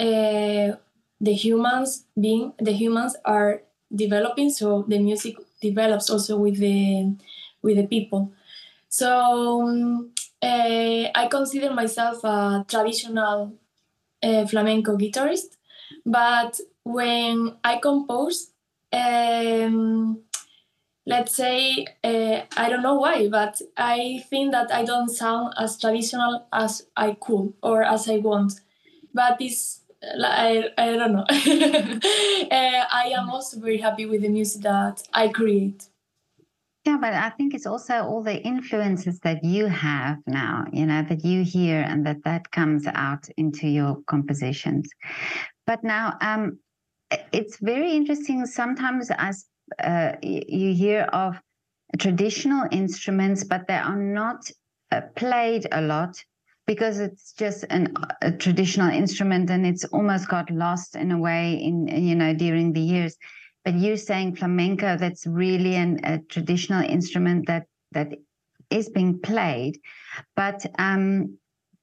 uh, 0.00 0.76
the 1.20 1.32
humans 1.34 2.06
being 2.20 2.52
the 2.58 2.72
humans 2.72 3.16
are 3.24 3.62
developing 3.94 4.50
so 4.50 4.84
the 4.88 4.98
music 4.98 5.36
develops 5.60 6.10
also 6.10 6.36
with 6.38 6.58
the 6.58 7.14
with 7.62 7.76
the 7.76 7.86
people. 7.86 8.32
So 8.88 10.08
uh, 10.42 11.04
i 11.14 11.28
consider 11.30 11.72
myself 11.72 12.24
a 12.24 12.64
traditional 12.68 13.52
uh, 14.22 14.46
flamenco 14.46 14.96
guitarist 14.96 15.56
but 16.06 16.60
when 16.84 17.56
i 17.64 17.78
compose 17.78 18.50
um, 18.92 20.20
let's 21.06 21.34
say 21.34 21.86
uh, 22.04 22.40
i 22.56 22.68
don't 22.68 22.82
know 22.82 22.94
why 22.94 23.28
but 23.28 23.60
i 23.76 24.24
think 24.30 24.52
that 24.52 24.72
i 24.72 24.84
don't 24.84 25.08
sound 25.10 25.52
as 25.58 25.78
traditional 25.78 26.46
as 26.52 26.86
i 26.96 27.12
could 27.20 27.52
or 27.62 27.82
as 27.82 28.08
i 28.08 28.16
want 28.18 28.52
but 29.14 29.36
it's 29.40 29.80
i, 30.02 30.64
I 30.76 30.86
don't 30.96 31.12
know. 31.12 31.24
Uh, 31.28 32.84
i 33.02 33.12
am 33.16 33.30
also 33.30 33.60
very 33.60 33.78
happy 33.78 34.06
with 34.06 34.22
the 34.22 34.28
music 34.28 34.62
that 34.62 35.02
i 35.12 35.28
create. 35.28 35.88
Yeah 36.84 36.98
but 37.00 37.14
i 37.14 37.30
think 37.30 37.54
it's 37.54 37.66
also 37.66 38.02
all 38.02 38.22
the 38.22 38.42
influences 38.42 39.20
that 39.20 39.44
you 39.44 39.66
have 39.66 40.18
now 40.26 40.64
you 40.72 40.86
know 40.86 41.02
that 41.08 41.24
you 41.24 41.44
hear 41.44 41.80
and 41.82 42.04
that 42.06 42.24
that 42.24 42.50
comes 42.50 42.86
out 42.86 43.28
into 43.36 43.68
your 43.68 44.02
compositions. 44.06 44.90
But 45.66 45.84
now 45.84 46.16
um 46.20 46.58
it's 47.32 47.58
very 47.58 47.92
interesting 47.92 48.46
sometimes 48.46 49.10
as 49.16 49.46
uh, 49.82 50.12
you 50.22 50.74
hear 50.74 51.02
of 51.12 51.40
traditional 51.98 52.66
instruments, 52.70 53.44
but 53.44 53.66
they 53.68 53.76
are 53.76 53.96
not 53.96 54.50
uh, 54.90 55.02
played 55.14 55.66
a 55.72 55.80
lot 55.82 56.22
because 56.72 56.98
it's 57.00 57.34
just 57.34 57.64
an, 57.68 57.92
a 58.22 58.32
traditional 58.32 58.88
instrument 58.88 59.50
and 59.50 59.66
it's 59.66 59.84
almost 59.84 60.26
got 60.26 60.50
lost 60.50 60.96
in 60.96 61.12
a 61.12 61.18
way 61.18 61.52
in 61.54 61.86
you 61.86 62.14
know 62.14 62.32
during 62.32 62.72
the 62.72 62.80
years. 62.80 63.14
But 63.62 63.74
you're 63.74 63.98
saying 63.98 64.36
flamenco, 64.36 64.96
that's 64.96 65.26
really 65.26 65.74
an, 65.74 66.00
a 66.02 66.18
traditional 66.34 66.82
instrument 66.82 67.46
that 67.46 67.66
that 67.90 68.08
is 68.70 68.88
being 68.88 69.20
played. 69.20 69.74
But 70.34 70.64
um, 70.78 71.36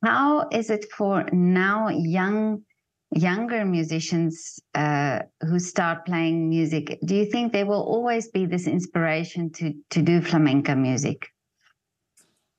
how 0.04 0.48
is 0.52 0.72
it 0.72 0.86
for 0.98 1.26
now 1.32 1.90
young 1.90 2.64
younger 3.12 3.66
musicians 3.66 4.60
uh, 4.74 5.20
who 5.42 5.60
start 5.60 6.06
playing 6.06 6.50
music, 6.50 7.00
do 7.06 7.16
you 7.16 7.26
think 7.26 7.54
there 7.54 7.66
will 7.66 7.84
always 7.96 8.28
be 8.28 8.46
this 8.46 8.68
inspiration 8.68 9.52
to, 9.52 9.74
to 9.90 10.02
do 10.02 10.22
flamenco 10.22 10.76
music? 10.76 11.28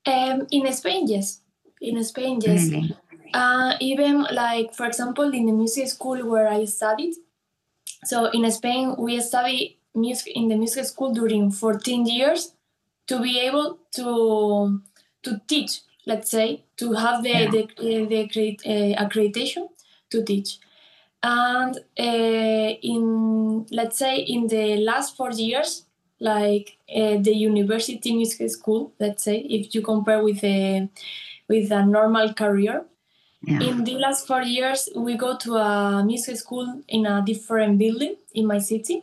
Um, 0.07 0.47
in 0.51 0.73
Spain, 0.73 1.07
yes. 1.07 1.41
In 1.81 2.03
Spain, 2.05 2.41
yes. 2.43 2.71
Really? 2.71 2.97
Uh, 3.33 3.75
even 3.81 4.27
like, 4.33 4.75
for 4.75 4.87
example, 4.87 5.33
in 5.33 5.47
the 5.47 5.53
music 5.53 5.89
school 5.89 6.27
where 6.29 6.49
I 6.49 6.65
studied. 6.65 7.15
So 8.05 8.27
in 8.27 8.51
Spain, 8.51 8.97
we 8.99 9.21
study 9.21 9.79
music 9.95 10.33
in 10.35 10.49
the 10.49 10.57
music 10.57 10.85
school 10.85 11.13
during 11.13 11.51
14 11.51 12.07
years 12.07 12.53
to 13.07 13.21
be 13.21 13.41
able 13.41 13.79
to 13.93 14.81
to 15.23 15.41
teach, 15.47 15.81
let's 16.07 16.31
say, 16.31 16.65
to 16.79 16.93
have 16.95 17.23
the 17.23 17.29
yeah. 17.31 17.51
the, 17.51 17.69
the, 17.79 18.07
the 18.07 18.95
uh, 18.97 19.05
accreditation 19.05 19.69
to 20.11 20.25
teach. 20.25 20.59
And 21.23 21.77
uh, 21.99 22.75
in, 22.83 23.67
let's 23.71 23.99
say, 23.99 24.17
in 24.17 24.47
the 24.47 24.77
last 24.79 25.17
four 25.17 25.33
years, 25.33 25.85
like 26.19 26.79
uh, 26.95 27.17
the 27.19 27.35
university 27.35 28.15
music 28.15 28.51
school, 28.51 28.93
let's 28.99 29.25
say, 29.25 29.39
if 29.39 29.75
you 29.75 29.83
compare 29.83 30.23
with 30.23 30.43
a, 30.45 30.89
with 31.51 31.73
a 31.73 31.85
normal 31.85 32.33
career, 32.33 32.85
yeah. 33.43 33.61
in 33.61 33.83
the 33.83 33.97
last 33.97 34.27
four 34.27 34.43
years, 34.43 34.89
we 34.95 35.17
go 35.17 35.37
to 35.37 35.57
a 35.57 36.05
music 36.05 36.37
school 36.37 36.83
in 36.87 37.07
a 37.07 37.23
different 37.27 37.77
building 37.77 38.15
in 38.35 38.47
my 38.47 38.59
city. 38.59 39.03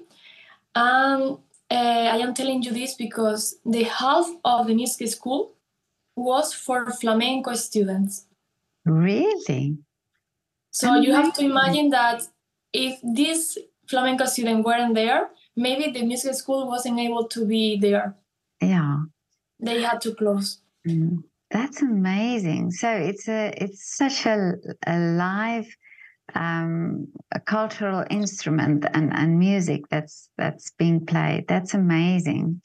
And 0.73 1.37
uh, 1.69 2.05
I 2.13 2.17
am 2.25 2.33
telling 2.33 2.63
you 2.63 2.71
this 2.71 2.95
because 2.95 3.57
the 3.65 3.83
half 3.83 4.27
of 4.45 4.67
the 4.67 4.75
music 4.75 5.09
school 5.09 5.51
was 6.15 6.53
for 6.53 6.89
flamenco 6.91 7.53
students. 7.55 8.25
Really? 8.85 9.77
So 10.71 10.95
you 10.95 11.13
have 11.13 11.33
to 11.33 11.43
imagine 11.43 11.89
that 11.89 12.23
if 12.71 12.97
these 13.03 13.57
flamenco 13.89 14.25
students 14.25 14.65
weren't 14.65 14.95
there, 14.95 15.29
maybe 15.57 15.91
the 15.91 16.05
music 16.05 16.35
school 16.35 16.67
wasn't 16.67 16.99
able 16.99 17.25
to 17.27 17.45
be 17.45 17.77
there. 17.77 18.15
Yeah. 18.61 18.99
They 19.59 19.81
had 19.81 19.99
to 20.01 20.15
close. 20.15 20.61
Mm. 20.87 21.23
That's 21.51 21.81
amazing. 21.81 22.71
So 22.71 22.89
it's 22.89 23.27
a 23.27 23.53
it's 23.55 23.95
such 23.95 24.25
a, 24.25 24.53
a 24.85 24.99
live 24.99 25.67
um, 26.35 27.07
a 27.31 27.39
cultural 27.39 28.03
instrument 28.09 28.85
and, 28.93 29.13
and 29.13 29.39
music 29.39 29.83
that's 29.89 30.29
that's 30.37 30.71
being 30.71 31.05
played. 31.05 31.47
That's 31.47 31.73
amazing. 31.73 32.61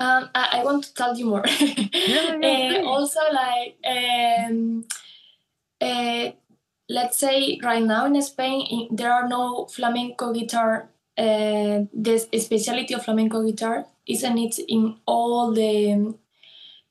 Um, 0.00 0.30
I, 0.34 0.60
I 0.60 0.64
want 0.64 0.84
to 0.84 0.94
tell 0.94 1.16
you 1.16 1.26
more. 1.26 1.44
no, 1.60 2.36
no, 2.36 2.48
uh, 2.48 2.82
also, 2.86 3.18
like 3.32 3.76
um, 3.84 4.84
uh, 5.80 6.30
let's 6.88 7.18
say 7.18 7.58
right 7.64 7.82
now 7.82 8.06
in 8.06 8.22
Spain, 8.22 8.88
there 8.92 9.12
are 9.12 9.28
no 9.28 9.66
flamenco 9.66 10.32
guitar 10.32 10.88
uh, 11.18 11.82
the 11.92 12.16
speciality 12.38 12.94
of 12.94 13.04
flamenco 13.04 13.42
guitar 13.42 13.84
isn't 14.06 14.38
it 14.38 14.58
in 14.68 14.96
all 15.04 15.52
the 15.52 16.14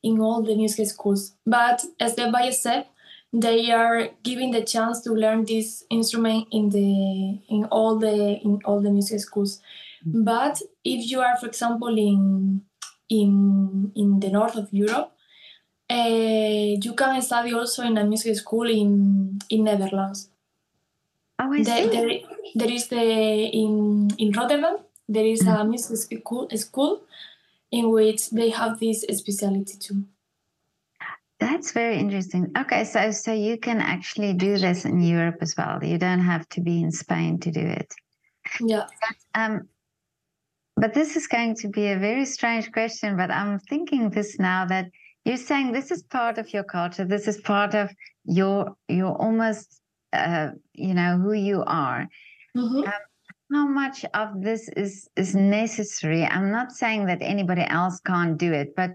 in 0.04 0.20
all 0.20 0.42
the 0.42 0.56
music 0.56 0.88
schools, 0.88 1.34
but 1.46 1.82
step 1.82 2.32
by 2.32 2.50
step, 2.50 2.88
they 3.34 3.72
are 3.72 4.10
giving 4.24 4.51
the 4.51 4.63
chance 4.63 5.01
to 5.01 5.12
learn 5.12 5.46
this 5.46 5.84
instrument 5.89 6.48
in 6.51 6.70
the 6.70 7.39
in 7.50 7.66
all 7.66 7.98
the 7.98 8.39
in 8.44 8.62
all 8.66 8.82
the 8.82 8.92
music 8.92 9.20
schools. 9.20 9.60
Mm-hmm. 10.08 10.24
But 10.24 10.62
if 10.84 11.10
you 11.12 11.22
are, 11.22 11.36
for 11.38 11.48
example, 11.48 11.98
in 11.98 12.62
in 13.10 13.92
in 13.96 14.20
the 14.20 14.30
north 14.30 14.56
of 14.56 14.72
Europe, 14.72 15.12
uh, 15.89 16.75
you 16.84 16.94
can 16.96 17.22
study 17.22 17.54
also 17.54 17.84
in 17.84 17.98
a 17.98 18.04
music 18.04 18.36
school 18.36 18.70
in 18.70 19.39
in 19.50 19.63
Netherlands. 19.66 20.30
Oh, 21.39 21.54
I 21.54 21.63
there, 21.63 21.88
there, 21.88 22.20
there 22.56 22.72
is 22.72 22.88
the 22.88 23.01
in 23.01 24.10
in 24.18 24.32
Rotterdam. 24.32 24.77
There 25.10 25.25
is 25.25 25.44
mm. 25.44 25.62
a 25.62 25.63
music 25.63 26.20
school, 26.20 26.50
school 26.56 27.01
in 27.77 27.91
which 27.91 28.29
they 28.31 28.50
have 28.50 28.79
this 28.79 29.01
specialty 29.01 29.77
too. 29.77 30.05
That's 31.39 31.72
very 31.72 31.98
interesting. 32.00 32.51
Okay, 32.57 32.84
so 32.84 33.12
so 33.12 33.31
you 33.31 33.57
can 33.57 33.79
actually 33.79 34.34
do 34.34 34.57
this 34.57 34.86
in 34.86 35.01
Europe 35.01 35.38
as 35.41 35.53
well. 35.57 35.84
You 35.84 36.00
don't 36.00 36.25
have 36.34 36.50
to 36.50 36.62
be 36.62 36.81
in 36.81 36.91
Spain 36.91 37.39
to 37.39 37.51
do 37.51 37.65
it. 37.81 37.93
Yeah. 38.60 38.86
But, 39.01 39.41
um, 39.41 39.69
but 40.75 40.93
this 40.93 41.15
is 41.15 41.27
going 41.27 41.55
to 41.57 41.67
be 41.67 41.88
a 41.91 42.00
very 42.00 42.25
strange 42.25 42.72
question. 42.72 43.17
But 43.17 43.29
I'm 43.29 43.60
thinking 43.60 44.10
this 44.10 44.39
now 44.39 44.65
that 44.65 44.89
you're 45.25 45.46
saying 45.50 45.72
this 45.72 45.91
is 45.91 46.01
part 46.01 46.38
of 46.39 46.53
your 46.53 46.63
culture. 46.63 47.05
This 47.05 47.27
is 47.27 47.38
part 47.38 47.75
of 47.75 47.91
your 48.25 48.75
your 48.88 49.13
almost 49.22 49.79
uh, 50.13 50.50
you 50.74 50.96
know 50.96 51.17
who 51.17 51.34
you 51.34 51.63
are. 51.67 52.07
Mm-hmm. 52.55 52.79
Um, 52.79 53.03
how 53.51 53.68
much 53.68 54.06
of 54.13 54.42
this 54.42 54.70
is 54.75 55.10
is 55.16 55.36
necessary? 55.36 56.25
I'm 56.25 56.51
not 56.51 56.72
saying 56.72 57.06
that 57.06 57.20
anybody 57.22 57.63
else 57.63 58.00
can't 58.01 58.38
do 58.38 58.51
it, 58.51 58.75
but 58.75 58.92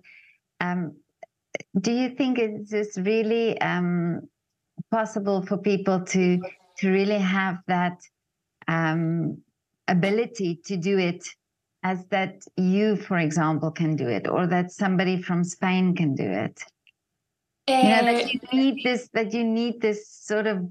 um, 0.60 0.96
do 1.80 1.92
you 1.92 2.10
think 2.10 2.38
it's 2.38 2.70
just 2.70 2.98
really 2.98 3.60
um, 3.60 4.28
possible 4.90 5.42
for 5.42 5.56
people 5.58 6.00
to 6.06 6.40
to 6.78 6.90
really 6.90 7.18
have 7.18 7.58
that 7.66 7.98
um, 8.68 9.38
ability 9.88 10.60
to 10.66 10.76
do 10.76 10.98
it 10.98 11.26
as 11.84 12.04
that 12.06 12.42
you, 12.56 12.96
for 12.96 13.18
example, 13.18 13.70
can 13.70 13.96
do 13.96 14.06
it, 14.06 14.28
or 14.28 14.46
that 14.46 14.70
somebody 14.70 15.20
from 15.20 15.42
Spain 15.42 15.96
can 15.96 16.14
do 16.14 16.24
it? 16.24 16.62
You 17.68 17.74
know 17.76 18.04
that 18.04 18.32
you 18.32 18.40
need 18.52 18.82
this 18.82 19.08
that 19.14 19.32
you 19.32 19.44
need 19.44 19.80
this 19.80 20.08
sort 20.08 20.48
of 20.48 20.66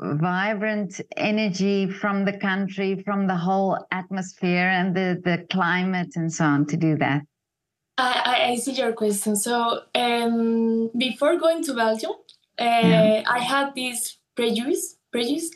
vibrant 0.00 1.00
energy 1.16 1.90
from 1.90 2.24
the 2.24 2.34
country 2.38 3.02
from 3.02 3.26
the 3.26 3.34
whole 3.34 3.84
atmosphere 3.90 4.68
and 4.68 4.94
the 4.94 5.20
the 5.24 5.44
climate 5.50 6.12
and 6.14 6.32
so 6.32 6.44
on 6.44 6.66
to 6.66 6.76
do 6.76 6.96
that 6.98 7.22
I, 7.98 8.50
I 8.50 8.56
see 8.56 8.72
your 8.72 8.92
question. 8.92 9.36
So 9.36 9.82
um, 9.94 10.90
before 10.96 11.38
going 11.38 11.64
to 11.64 11.74
Belgium, 11.74 12.12
uh, 12.60 12.64
yeah. 12.64 13.22
I 13.26 13.38
had 13.38 13.74
this 13.74 14.18
prejudice, 14.34 14.96
prejudice, 15.10 15.50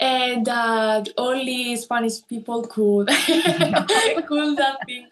and 0.00 0.46
that 0.46 1.08
only 1.16 1.76
Spanish 1.76 2.26
people 2.28 2.62
could 2.62 3.08
could 4.26 4.56
that 4.56 4.78
thing. 4.86 5.06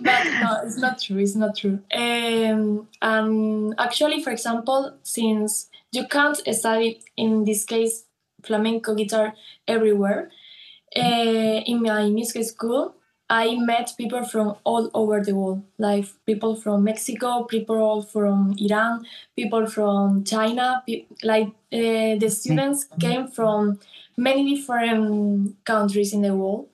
But 0.00 0.24
no, 0.24 0.60
it's 0.64 0.78
not 0.78 1.00
true. 1.00 1.18
It's 1.18 1.34
not 1.34 1.56
true. 1.56 1.80
Um, 1.92 2.88
and 3.02 3.74
actually, 3.78 4.22
for 4.22 4.30
example, 4.30 4.94
since 5.02 5.68
you 5.92 6.06
can't 6.06 6.36
study 6.54 7.00
in 7.16 7.44
this 7.44 7.64
case 7.64 8.04
flamenco 8.42 8.94
guitar 8.94 9.34
everywhere, 9.66 10.30
uh, 10.96 11.00
in 11.00 11.82
my 11.82 12.08
music 12.08 12.44
school 12.44 12.94
I 13.30 13.56
met 13.56 13.92
people 13.98 14.24
from 14.24 14.56
all 14.64 14.90
over 14.94 15.22
the 15.22 15.34
world, 15.34 15.62
like 15.76 16.06
people 16.24 16.56
from 16.56 16.84
Mexico, 16.84 17.44
people 17.44 18.02
from 18.02 18.54
Iran, 18.58 19.04
people 19.36 19.66
from 19.66 20.24
China. 20.24 20.82
Like 21.22 21.48
uh, 21.48 22.16
the 22.16 22.28
students 22.30 22.88
came 22.98 23.28
from 23.28 23.80
many 24.18 24.56
different 24.56 25.64
countries 25.64 26.14
in 26.14 26.22
the 26.22 26.34
world. 26.36 26.68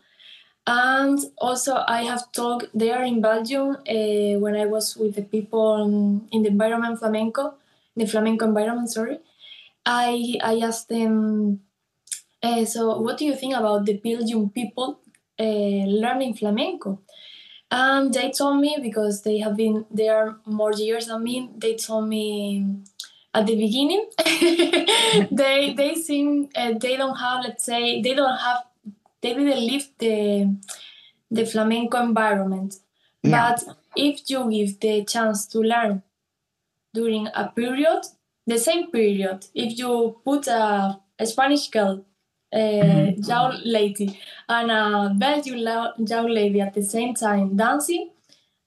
And 0.67 1.19
also, 1.39 1.85
I 1.87 2.03
have 2.05 2.33
talked 2.33 2.67
there 2.75 3.03
in 3.05 3.21
Belgium 3.21 3.77
uh, 3.89 4.41
when 4.41 4.57
I 4.57 4.67
was 4.67 4.97
with 4.97 5.15
the 5.17 5.23
people 5.23 5.85
in 6.33 6.43
the 6.43 6.49
environment 6.51 6.99
flamenco, 7.01 7.55
the 7.97 8.07
flamenco 8.07 8.47
environment. 8.47 8.91
Sorry, 8.91 9.19
I 9.87 10.37
I 10.43 10.61
asked 10.61 10.89
them. 10.89 11.61
Uh, 12.43 12.65
so, 12.65 13.01
what 13.01 13.19
do 13.19 13.25
you 13.25 13.35
think 13.37 13.55
about 13.55 13.87
the 13.87 13.95
Belgian 13.97 14.51
people 14.51 15.01
uh, 15.39 15.45
learning 15.45 16.35
flamenco. 16.35 17.01
And 17.71 18.15
they 18.15 18.31
told 18.31 18.61
me 18.61 18.79
because 18.83 19.23
they 19.23 19.39
have 19.39 19.57
been 19.57 19.87
there 19.91 20.37
more 20.47 20.73
years 20.73 21.07
than 21.09 21.25
me. 21.25 21.51
They 21.57 21.77
told 21.77 22.09
me 22.09 22.67
at 23.35 23.47
the 23.47 23.57
beginning 23.57 24.07
they 25.31 25.75
they 25.77 25.95
seem 25.95 26.49
uh, 26.55 26.73
they 26.79 26.97
don't 26.97 27.17
have 27.17 27.45
let's 27.45 27.65
say 27.65 28.01
they 28.01 28.15
don't 28.15 28.39
have 28.39 28.63
they 29.21 29.35
didn't 29.35 29.67
live 29.67 29.89
the 29.99 30.55
the 31.31 31.45
flamenco 31.45 31.99
environment. 32.01 32.77
Yeah. 33.23 33.57
But 33.57 33.77
if 33.97 34.31
you 34.31 34.51
give 34.51 34.81
the 34.81 35.05
chance 35.05 35.47
to 35.49 35.61
learn 35.61 36.03
during 36.93 37.29
a 37.35 37.49
period, 37.49 38.03
the 38.47 38.59
same 38.59 38.91
period, 38.91 39.47
if 39.55 39.79
you 39.79 40.21
put 40.25 40.47
a, 40.47 41.01
a 41.19 41.27
Spanish 41.27 41.69
girl 41.71 42.05
mm-hmm. 42.55 43.23
young 43.23 43.61
lady 43.65 44.21
and 44.49 44.71
a 44.71 45.15
Belgian 45.17 45.59
young 45.59 46.29
lady 46.29 46.61
at 46.61 46.75
the 46.75 46.83
same 46.83 47.15
time 47.15 47.57
dancing, 47.57 48.11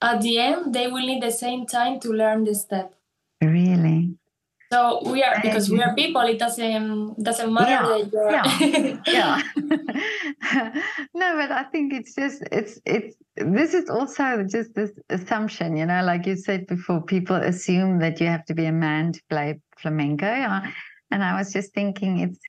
at 0.02 0.22
the 0.22 0.40
end 0.40 0.74
they 0.74 0.88
will 0.88 1.06
need 1.06 1.22
the 1.22 1.32
same 1.32 1.66
time 1.66 2.00
to 2.00 2.10
learn 2.12 2.44
the 2.44 2.56
step. 2.56 2.94
Really? 3.42 3.77
So 4.72 5.02
we 5.10 5.24
are 5.24 5.40
because 5.42 5.70
we 5.70 5.82
are 5.82 5.96
people. 5.96 6.22
It 6.22 6.40
doesn't 6.40 7.24
doesn't 7.24 7.54
matter 7.54 7.72
yeah, 7.72 7.88
that 7.88 8.12
you're 8.12 8.32
yeah, 8.32 9.42
yeah. 10.68 10.82
no, 11.14 11.36
but 11.38 11.52
I 11.52 11.64
think 11.72 11.94
it's 11.94 12.14
just 12.16 12.44
it's 12.52 12.80
it's 12.86 13.16
this 13.38 13.74
is 13.74 13.90
also 13.90 14.44
just 14.44 14.76
this 14.76 14.92
assumption, 15.10 15.78
you 15.78 15.86
know, 15.86 16.04
like 16.04 16.26
you 16.26 16.36
said 16.36 16.68
before, 16.68 17.02
people 17.02 17.38
assume 17.38 18.00
that 18.00 18.20
you 18.20 18.28
have 18.28 18.44
to 18.46 18.54
be 18.54 18.66
a 18.66 18.72
man 18.74 19.14
to 19.14 19.22
play 19.30 19.60
flamenco, 19.78 20.26
and 20.26 21.24
I 21.24 21.38
was 21.38 21.54
just 21.54 21.74
thinking 21.74 22.20
it's 22.20 22.40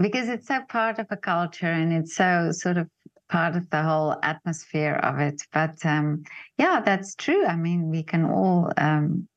because 0.00 0.28
it's 0.28 0.46
so 0.46 0.60
part 0.68 0.98
of 0.98 1.06
a 1.10 1.16
culture 1.16 1.70
and 1.70 1.92
it's 1.92 2.14
so 2.14 2.50
sort 2.52 2.76
of 2.76 2.88
part 3.28 3.56
of 3.56 3.68
the 3.70 3.82
whole 3.82 4.16
atmosphere 4.22 4.94
of 4.94 5.18
it. 5.18 5.42
But 5.52 5.84
um, 5.84 6.22
yeah, 6.58 6.82
that's 6.84 7.14
true. 7.14 7.44
I 7.44 7.56
mean, 7.56 7.90
we 7.90 8.02
can 8.02 8.24
all 8.24 8.70
um, 8.76 9.28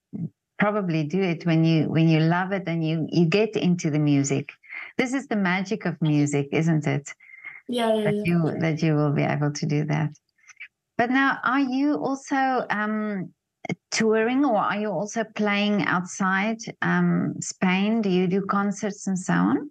probably 0.60 1.04
do 1.04 1.22
it 1.22 1.46
when 1.46 1.63
you 1.63 1.89
when 1.89 2.08
you 2.10 2.20
love 2.20 2.52
it 2.52 2.63
and 2.67 2.86
you 2.86 3.08
you 3.12 3.26
get 3.26 3.56
into 3.56 3.89
the 3.89 4.00
music. 4.00 4.52
This 4.98 5.13
is 5.13 5.28
the 5.28 5.36
magic 5.36 5.86
of 5.86 6.02
music, 6.02 6.50
isn't 6.52 6.88
it? 6.88 7.13
Yeah, 7.67 7.93
yeah 7.93 8.04
that 8.04 8.15
yeah. 8.15 8.24
you 8.26 8.60
that 8.60 8.82
you 8.82 8.96
will 8.96 9.12
be 9.12 9.24
able 9.24 9.52
to 9.52 9.65
do 9.65 9.86
that. 9.86 10.12
But 10.98 11.12
now, 11.12 11.38
are 11.43 11.60
you 11.60 11.96
also 11.96 12.65
um, 12.70 13.32
touring, 13.91 14.46
or 14.46 14.58
are 14.58 14.80
you 14.80 14.89
also 14.89 15.24
playing 15.24 15.86
outside 15.86 16.58
um, 16.82 17.36
Spain? 17.39 18.02
Do 18.02 18.10
you 18.10 18.28
do 18.28 18.41
concerts 18.41 19.06
and 19.06 19.17
so 19.17 19.34
on? 19.34 19.70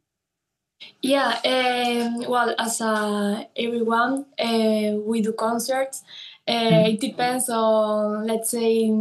Yeah, 1.03 1.41
um, 1.45 2.29
well, 2.29 2.55
as 2.59 2.81
uh, 2.81 3.45
everyone, 3.57 4.27
uh, 4.39 4.97
we 5.05 5.23
do 5.23 5.33
concerts. 5.33 6.05
Uh, 6.47 6.53
mm. 6.53 6.95
It 6.95 7.01
depends 7.01 7.49
on, 7.49 8.27
let's 8.27 8.51
say, 8.51 8.93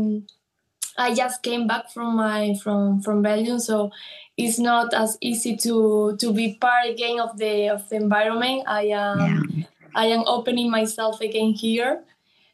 I 0.97 1.13
just 1.13 1.43
came 1.43 1.67
back 1.67 1.91
from 1.91 2.15
my 2.15 2.55
from 2.61 3.01
from 3.01 3.21
Belgium, 3.21 3.59
so 3.59 3.91
it's 4.37 4.59
not 4.59 4.93
as 4.93 5.17
easy 5.21 5.55
to 5.57 6.15
to 6.17 6.33
be 6.33 6.55
part 6.55 6.89
again 6.89 7.19
of 7.19 7.37
the 7.37 7.69
of 7.69 7.87
the 7.89 7.97
environment. 7.97 8.63
I 8.67 8.83
am 8.95 9.19
yeah. 9.19 9.65
I 9.95 10.05
am 10.07 10.23
opening 10.27 10.71
myself 10.71 11.21
again 11.21 11.53
here. 11.53 12.03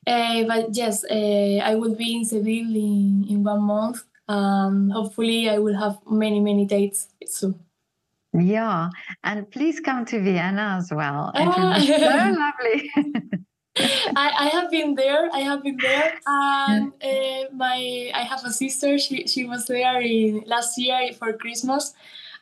Uh, 0.08 0.44
but 0.46 0.76
yes, 0.76 1.04
uh, 1.04 1.62
I 1.62 1.76
will 1.76 1.96
be 1.96 2.16
in 2.16 2.26
Seville 2.26 2.76
in, 2.76 3.26
in 3.30 3.44
one 3.44 3.62
month. 3.62 4.04
Um, 4.28 4.90
hopefully, 4.90 5.50
I 5.50 5.60
will 5.60 5.78
have 5.78 6.00
many 6.10 6.40
many 6.40 6.66
dates 6.66 7.10
soon. 7.26 7.60
Yeah, 8.34 8.90
and 9.24 9.50
please 9.52 9.80
come 9.80 10.06
to 10.06 10.22
Vienna 10.22 10.78
as 10.80 10.90
well. 10.92 11.32
It 11.36 11.46
will 11.46 11.76
be 11.76 11.86
so 11.86 12.10
lovely. 12.96 13.42
I, 13.78 14.32
I 14.38 14.48
have 14.48 14.70
been 14.70 14.96
there. 14.96 15.30
I 15.32 15.40
have 15.40 15.64
been 15.64 15.78
there, 15.78 16.14
and 16.28 16.92
uh, 17.02 17.44
my 17.54 18.12
I 18.14 18.24
have 18.24 18.44
a 18.44 18.52
sister. 18.52 18.98
She 18.98 19.28
she 19.28 19.46
was 19.46 19.66
there 19.68 20.02
in 20.02 20.44
last 20.46 20.78
year 20.78 21.14
for 21.14 21.32
Christmas, 21.34 21.94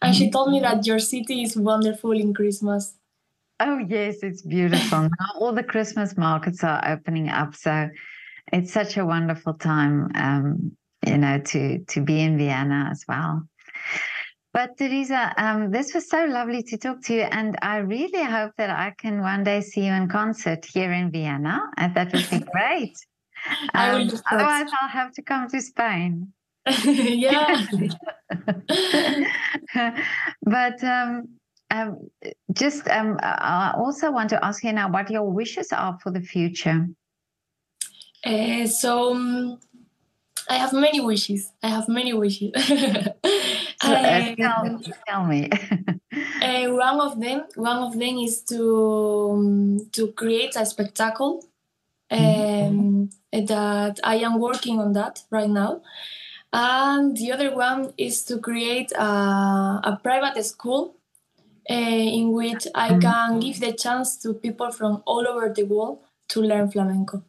and 0.01 0.15
she 0.15 0.31
told 0.31 0.51
me 0.51 0.59
that 0.61 0.85
your 0.87 0.99
city 0.99 1.43
is 1.43 1.55
wonderful 1.55 2.11
in 2.11 2.33
Christmas. 2.33 2.95
Oh 3.59 3.77
yes, 3.77 4.23
it's 4.23 4.41
beautiful. 4.41 5.01
now 5.19 5.39
all 5.39 5.53
the 5.53 5.63
Christmas 5.63 6.17
markets 6.17 6.63
are 6.63 6.81
opening 6.87 7.29
up, 7.29 7.53
so 7.55 7.89
it's 8.51 8.73
such 8.73 8.97
a 8.97 9.05
wonderful 9.05 9.53
time. 9.53 10.09
Um, 10.15 10.71
you 11.05 11.17
know, 11.17 11.39
to 11.39 11.79
to 11.79 12.01
be 12.01 12.21
in 12.21 12.37
Vienna 12.37 12.87
as 12.89 13.05
well. 13.07 13.47
But 14.51 14.77
Teresa, 14.77 15.33
um, 15.37 15.69
this 15.69 15.93
was 15.93 16.09
so 16.09 16.25
lovely 16.25 16.63
to 16.63 16.77
talk 16.77 17.03
to 17.03 17.13
you, 17.13 17.21
and 17.21 17.55
I 17.61 17.77
really 17.77 18.23
hope 18.23 18.53
that 18.57 18.71
I 18.71 18.93
can 18.97 19.21
one 19.21 19.43
day 19.43 19.61
see 19.61 19.85
you 19.85 19.93
in 19.93 20.09
concert 20.09 20.65
here 20.65 20.91
in 20.91 21.11
Vienna. 21.11 21.61
And 21.77 21.93
that 21.95 22.11
would 22.11 22.27
be 22.31 22.39
great. 22.51 22.97
Um, 23.75 24.09
otherwise, 24.31 24.71
I'll 24.81 24.89
have 24.89 25.13
to 25.13 25.21
come 25.21 25.47
to 25.49 25.61
Spain. 25.61 26.33
yeah. 26.83 27.65
but 30.43 30.83
um, 30.83 31.29
um, 31.69 32.09
just 32.51 32.87
um, 32.87 33.19
I 33.21 33.73
also 33.77 34.11
want 34.11 34.31
to 34.31 34.43
ask 34.43 34.63
you 34.63 34.73
now 34.73 34.89
what 34.91 35.11
your 35.11 35.29
wishes 35.31 35.71
are 35.71 35.97
for 36.01 36.11
the 36.11 36.21
future. 36.21 36.87
Uh, 38.25 38.65
so 38.65 39.11
um, 39.11 39.59
I 40.49 40.55
have 40.55 40.73
many 40.73 40.99
wishes. 40.99 41.51
I 41.61 41.67
have 41.67 41.87
many 41.87 42.13
wishes. 42.13 42.51
Uh, 43.81 44.35
tell, 44.35 44.81
tell, 45.07 45.25
me. 45.25 45.49
uh, 46.41 46.65
one 46.69 46.99
of 46.99 47.19
them, 47.19 47.45
one 47.55 47.77
of 47.77 47.93
them 47.93 48.17
is 48.17 48.41
to 48.43 49.29
um, 49.31 49.89
to 49.91 50.11
create 50.13 50.55
a 50.55 50.65
spectacle. 50.65 51.45
Um, 52.11 52.19
mm-hmm. 52.19 53.45
That 53.45 53.99
I 54.03 54.15
am 54.15 54.39
working 54.39 54.79
on 54.79 54.93
that 54.93 55.21
right 55.29 55.49
now, 55.49 55.81
and 56.51 57.15
the 57.15 57.31
other 57.31 57.55
one 57.55 57.93
is 57.97 58.23
to 58.25 58.39
create 58.39 58.91
a, 58.93 59.03
a 59.83 59.99
private 60.01 60.43
school 60.43 60.95
uh, 61.69 61.73
in 61.73 62.31
which 62.31 62.65
I 62.73 62.89
mm-hmm. 62.89 62.99
can 63.01 63.39
give 63.39 63.59
the 63.59 63.73
chance 63.73 64.17
to 64.23 64.33
people 64.33 64.71
from 64.71 65.03
all 65.05 65.27
over 65.27 65.53
the 65.53 65.63
world 65.63 65.99
to 66.29 66.41
learn 66.41 66.71
flamenco. 66.71 67.23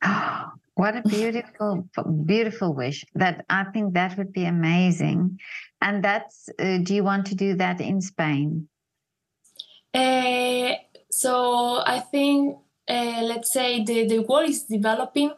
what 0.74 0.96
a 0.96 1.02
beautiful, 1.02 1.88
beautiful 2.24 2.72
wish! 2.72 3.04
That 3.14 3.44
I 3.50 3.64
think 3.64 3.94
that 3.94 4.16
would 4.16 4.32
be 4.32 4.44
amazing. 4.44 5.40
And 5.82 6.02
that's. 6.02 6.48
Uh, 6.58 6.78
do 6.78 6.94
you 6.94 7.04
want 7.04 7.26
to 7.26 7.34
do 7.34 7.54
that 7.56 7.80
in 7.80 8.00
Spain? 8.00 8.68
Uh, 9.92 10.74
so 11.10 11.82
I 11.84 11.98
think, 11.98 12.56
uh, 12.88 13.20
let's 13.22 13.52
say 13.52 13.84
the 13.84 14.06
the 14.06 14.20
world 14.20 14.48
is 14.48 14.62
developing, 14.62 15.32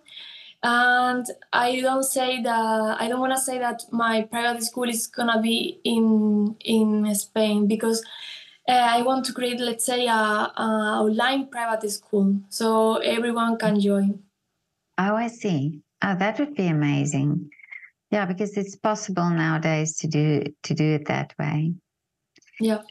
and 0.62 1.26
I 1.52 1.80
don't 1.80 2.04
say 2.04 2.42
that 2.42 3.00
I 3.00 3.08
don't 3.08 3.20
want 3.20 3.32
to 3.32 3.40
say 3.40 3.58
that 3.58 3.82
my 3.90 4.22
private 4.22 4.62
school 4.62 4.88
is 4.88 5.06
gonna 5.06 5.40
be 5.40 5.80
in 5.82 6.54
in 6.60 7.12
Spain 7.14 7.66
because 7.66 8.04
uh, 8.68 8.72
I 8.72 9.02
want 9.02 9.24
to 9.26 9.32
create, 9.32 9.60
let's 9.60 9.84
say, 9.84 10.06
a, 10.06 10.12
a, 10.12 11.00
online 11.02 11.48
private 11.48 11.90
school 11.90 12.40
so 12.48 12.96
everyone 12.96 13.58
can 13.58 13.80
join. 13.80 14.20
Oh, 14.96 15.16
I 15.16 15.28
see. 15.28 15.82
Oh, 16.02 16.14
that 16.14 16.38
would 16.38 16.54
be 16.54 16.66
amazing. 16.68 17.50
Yeah, 18.14 18.26
because 18.26 18.56
it's 18.56 18.76
possible 18.76 19.28
nowadays 19.28 19.96
to 19.96 20.06
do 20.06 20.44
to 20.62 20.72
do 20.72 20.84
it 20.94 21.06
that 21.06 21.34
way. 21.36 21.74
Yeah. 22.60 22.82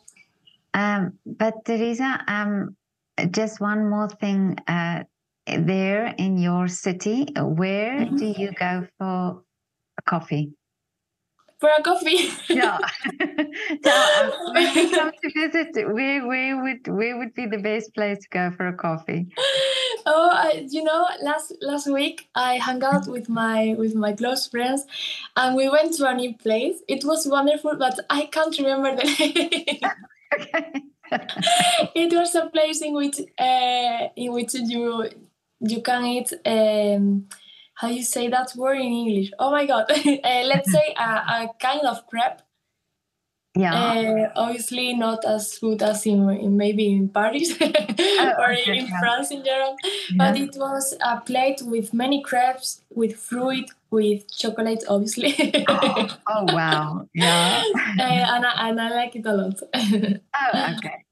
Um, 0.73 1.17
but 1.25 1.63
Teresa, 1.63 2.21
um, 2.27 2.75
just 3.31 3.61
one 3.61 3.89
more 3.89 4.09
thing. 4.09 4.57
Uh, 4.67 5.03
there 5.47 6.13
in 6.17 6.37
your 6.37 6.67
city, 6.67 7.27
where 7.37 8.01
mm-hmm. 8.01 8.17
do 8.17 8.25
you 8.37 8.51
go 8.51 8.85
for 8.97 9.43
coffee? 10.05 10.51
For 11.63 11.69
a 11.77 11.81
coffee. 11.81 12.29
yeah. 12.49 12.77
so 13.85 14.51
when 14.51 14.75
you 14.75 14.89
come 14.91 15.11
to 15.11 15.29
visit, 15.33 15.93
where 15.93 16.27
where 16.27 16.61
would 16.61 16.85
where 16.89 17.17
would 17.17 17.33
be 17.33 17.45
the 17.45 17.57
best 17.57 17.93
place 17.93 18.19
to 18.19 18.29
go 18.29 18.51
for 18.51 18.67
a 18.67 18.73
coffee? 18.73 19.27
Oh, 20.05 20.29
I, 20.33 20.67
you 20.69 20.83
know, 20.83 21.07
last 21.21 21.53
last 21.61 21.87
week 21.89 22.27
I 22.35 22.57
hung 22.57 22.83
out 22.83 23.07
with 23.07 23.29
my 23.29 23.75
with 23.77 23.95
my 23.95 24.11
close 24.11 24.45
friends, 24.45 24.83
and 25.37 25.55
we 25.55 25.69
went 25.69 25.93
to 25.93 26.09
a 26.09 26.13
new 26.13 26.35
place. 26.35 26.83
It 26.89 27.05
was 27.05 27.25
wonderful, 27.25 27.77
but 27.77 27.97
I 28.09 28.25
can't 28.25 28.57
remember 28.57 28.97
the 28.97 29.03
name. 29.19 29.79
okay. 30.33 30.81
it 31.95 32.11
was 32.11 32.35
a 32.35 32.47
place 32.47 32.81
in 32.81 32.93
which 32.93 33.21
uh, 33.39 34.07
in 34.17 34.33
which 34.33 34.53
you 34.53 35.09
you 35.61 35.81
can 35.81 36.03
eat. 36.03 36.33
Um, 36.45 37.29
how 37.83 37.89
you 37.89 38.03
say 38.03 38.29
that 38.29 38.55
word 38.55 38.77
in 38.77 38.93
English? 39.03 39.31
Oh 39.37 39.51
my 39.51 39.65
god! 39.65 39.85
uh, 39.91 40.43
let's 40.51 40.71
say 40.71 40.95
a, 40.97 41.03
a, 41.03 41.49
kind 41.59 41.81
of 41.81 42.07
crepe. 42.07 42.41
Yeah. 43.55 43.75
Uh, 43.75 44.31
obviously 44.35 44.95
not 44.95 45.23
as 45.25 45.59
good 45.59 45.83
as 45.83 46.07
in, 46.07 46.27
in 46.29 46.57
maybe 46.57 46.91
in 46.91 47.09
Paris 47.09 47.55
oh, 47.61 48.31
or 48.39 48.53
okay, 48.53 48.79
in 48.79 48.87
yeah. 48.87 48.99
France 48.99 49.29
in 49.29 49.43
general, 49.43 49.75
yeah. 49.83 50.17
but 50.17 50.37
it 50.37 50.55
was 50.55 50.95
a 51.01 51.19
plate 51.19 51.61
with 51.63 51.93
many 51.93 52.23
crepes, 52.23 52.81
with 52.89 53.15
fruit, 53.15 53.69
with 53.91 54.31
chocolate, 54.31 54.83
obviously. 54.89 55.35
oh, 55.67 56.07
oh, 56.27 56.45
wow! 56.55 57.07
Yeah. 57.13 57.63
Uh, 57.99 58.01
and, 58.01 58.45
I, 58.45 58.69
and 58.69 58.81
I 58.81 58.89
like 58.89 59.15
it 59.17 59.25
a 59.25 59.33
lot. 59.33 59.59
oh, 59.75 60.75
okay. 60.77 61.02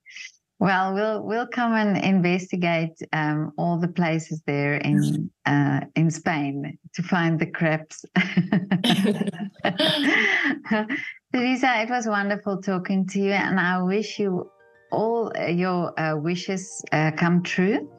Well, 0.62 0.93
we'll 0.93 1.24
we'll 1.24 1.47
come 1.47 1.74
and 1.74 1.97
investigate 1.97 2.93
um, 3.13 3.52
all 3.58 3.80
the 3.80 3.88
places 3.88 4.43
there 4.45 4.76
in 4.76 5.32
uh, 5.47 5.80
in 5.95 6.12
Spain 6.12 6.78
to 6.93 7.02
find 7.02 7.39
the 7.39 7.47
crepes. 7.47 8.06
Teresa, 11.34 11.82
it 11.82 11.89
was 11.89 12.06
wonderful 12.06 12.62
talking 12.62 13.08
to 13.08 13.19
you, 13.19 13.32
and 13.32 13.60
I 13.60 13.82
wish 13.82 14.19
you 14.19 14.52
all 14.91 15.32
your 15.50 16.00
uh, 16.00 16.15
wishes 16.17 16.86
uh, 16.91 17.10
come 17.17 17.41
true. 17.41 17.89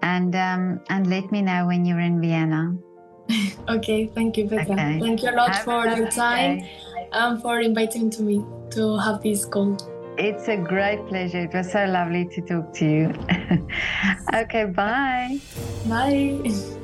And 0.00 0.34
um, 0.34 0.80
and 0.88 1.06
let 1.10 1.30
me 1.30 1.42
know 1.42 1.66
when 1.66 1.84
you're 1.84 2.00
in 2.00 2.22
Vienna. 2.22 2.74
okay, 3.68 4.06
thank 4.06 4.38
you, 4.38 4.48
Petra. 4.48 4.72
Okay. 4.72 4.98
Thank 4.98 5.22
you 5.22 5.28
a 5.28 5.36
lot 5.36 5.54
have 5.54 5.62
for 5.62 5.86
your 5.88 6.08
time 6.10 6.60
day. 6.60 6.70
and 7.12 7.42
for 7.42 7.60
inviting 7.60 8.08
to 8.12 8.22
me 8.22 8.42
to 8.70 8.96
have 8.96 9.22
this 9.22 9.44
call. 9.44 9.76
It's 10.18 10.48
a 10.48 10.56
great 10.56 11.06
pleasure. 11.08 11.44
It 11.44 11.54
was 11.54 11.70
so 11.70 11.84
lovely 11.84 12.24
to 12.24 12.40
talk 12.42 12.74
to 12.74 12.84
you. 12.84 13.14
okay, 14.34 14.64
bye. 14.64 15.38
Bye. 15.86 16.74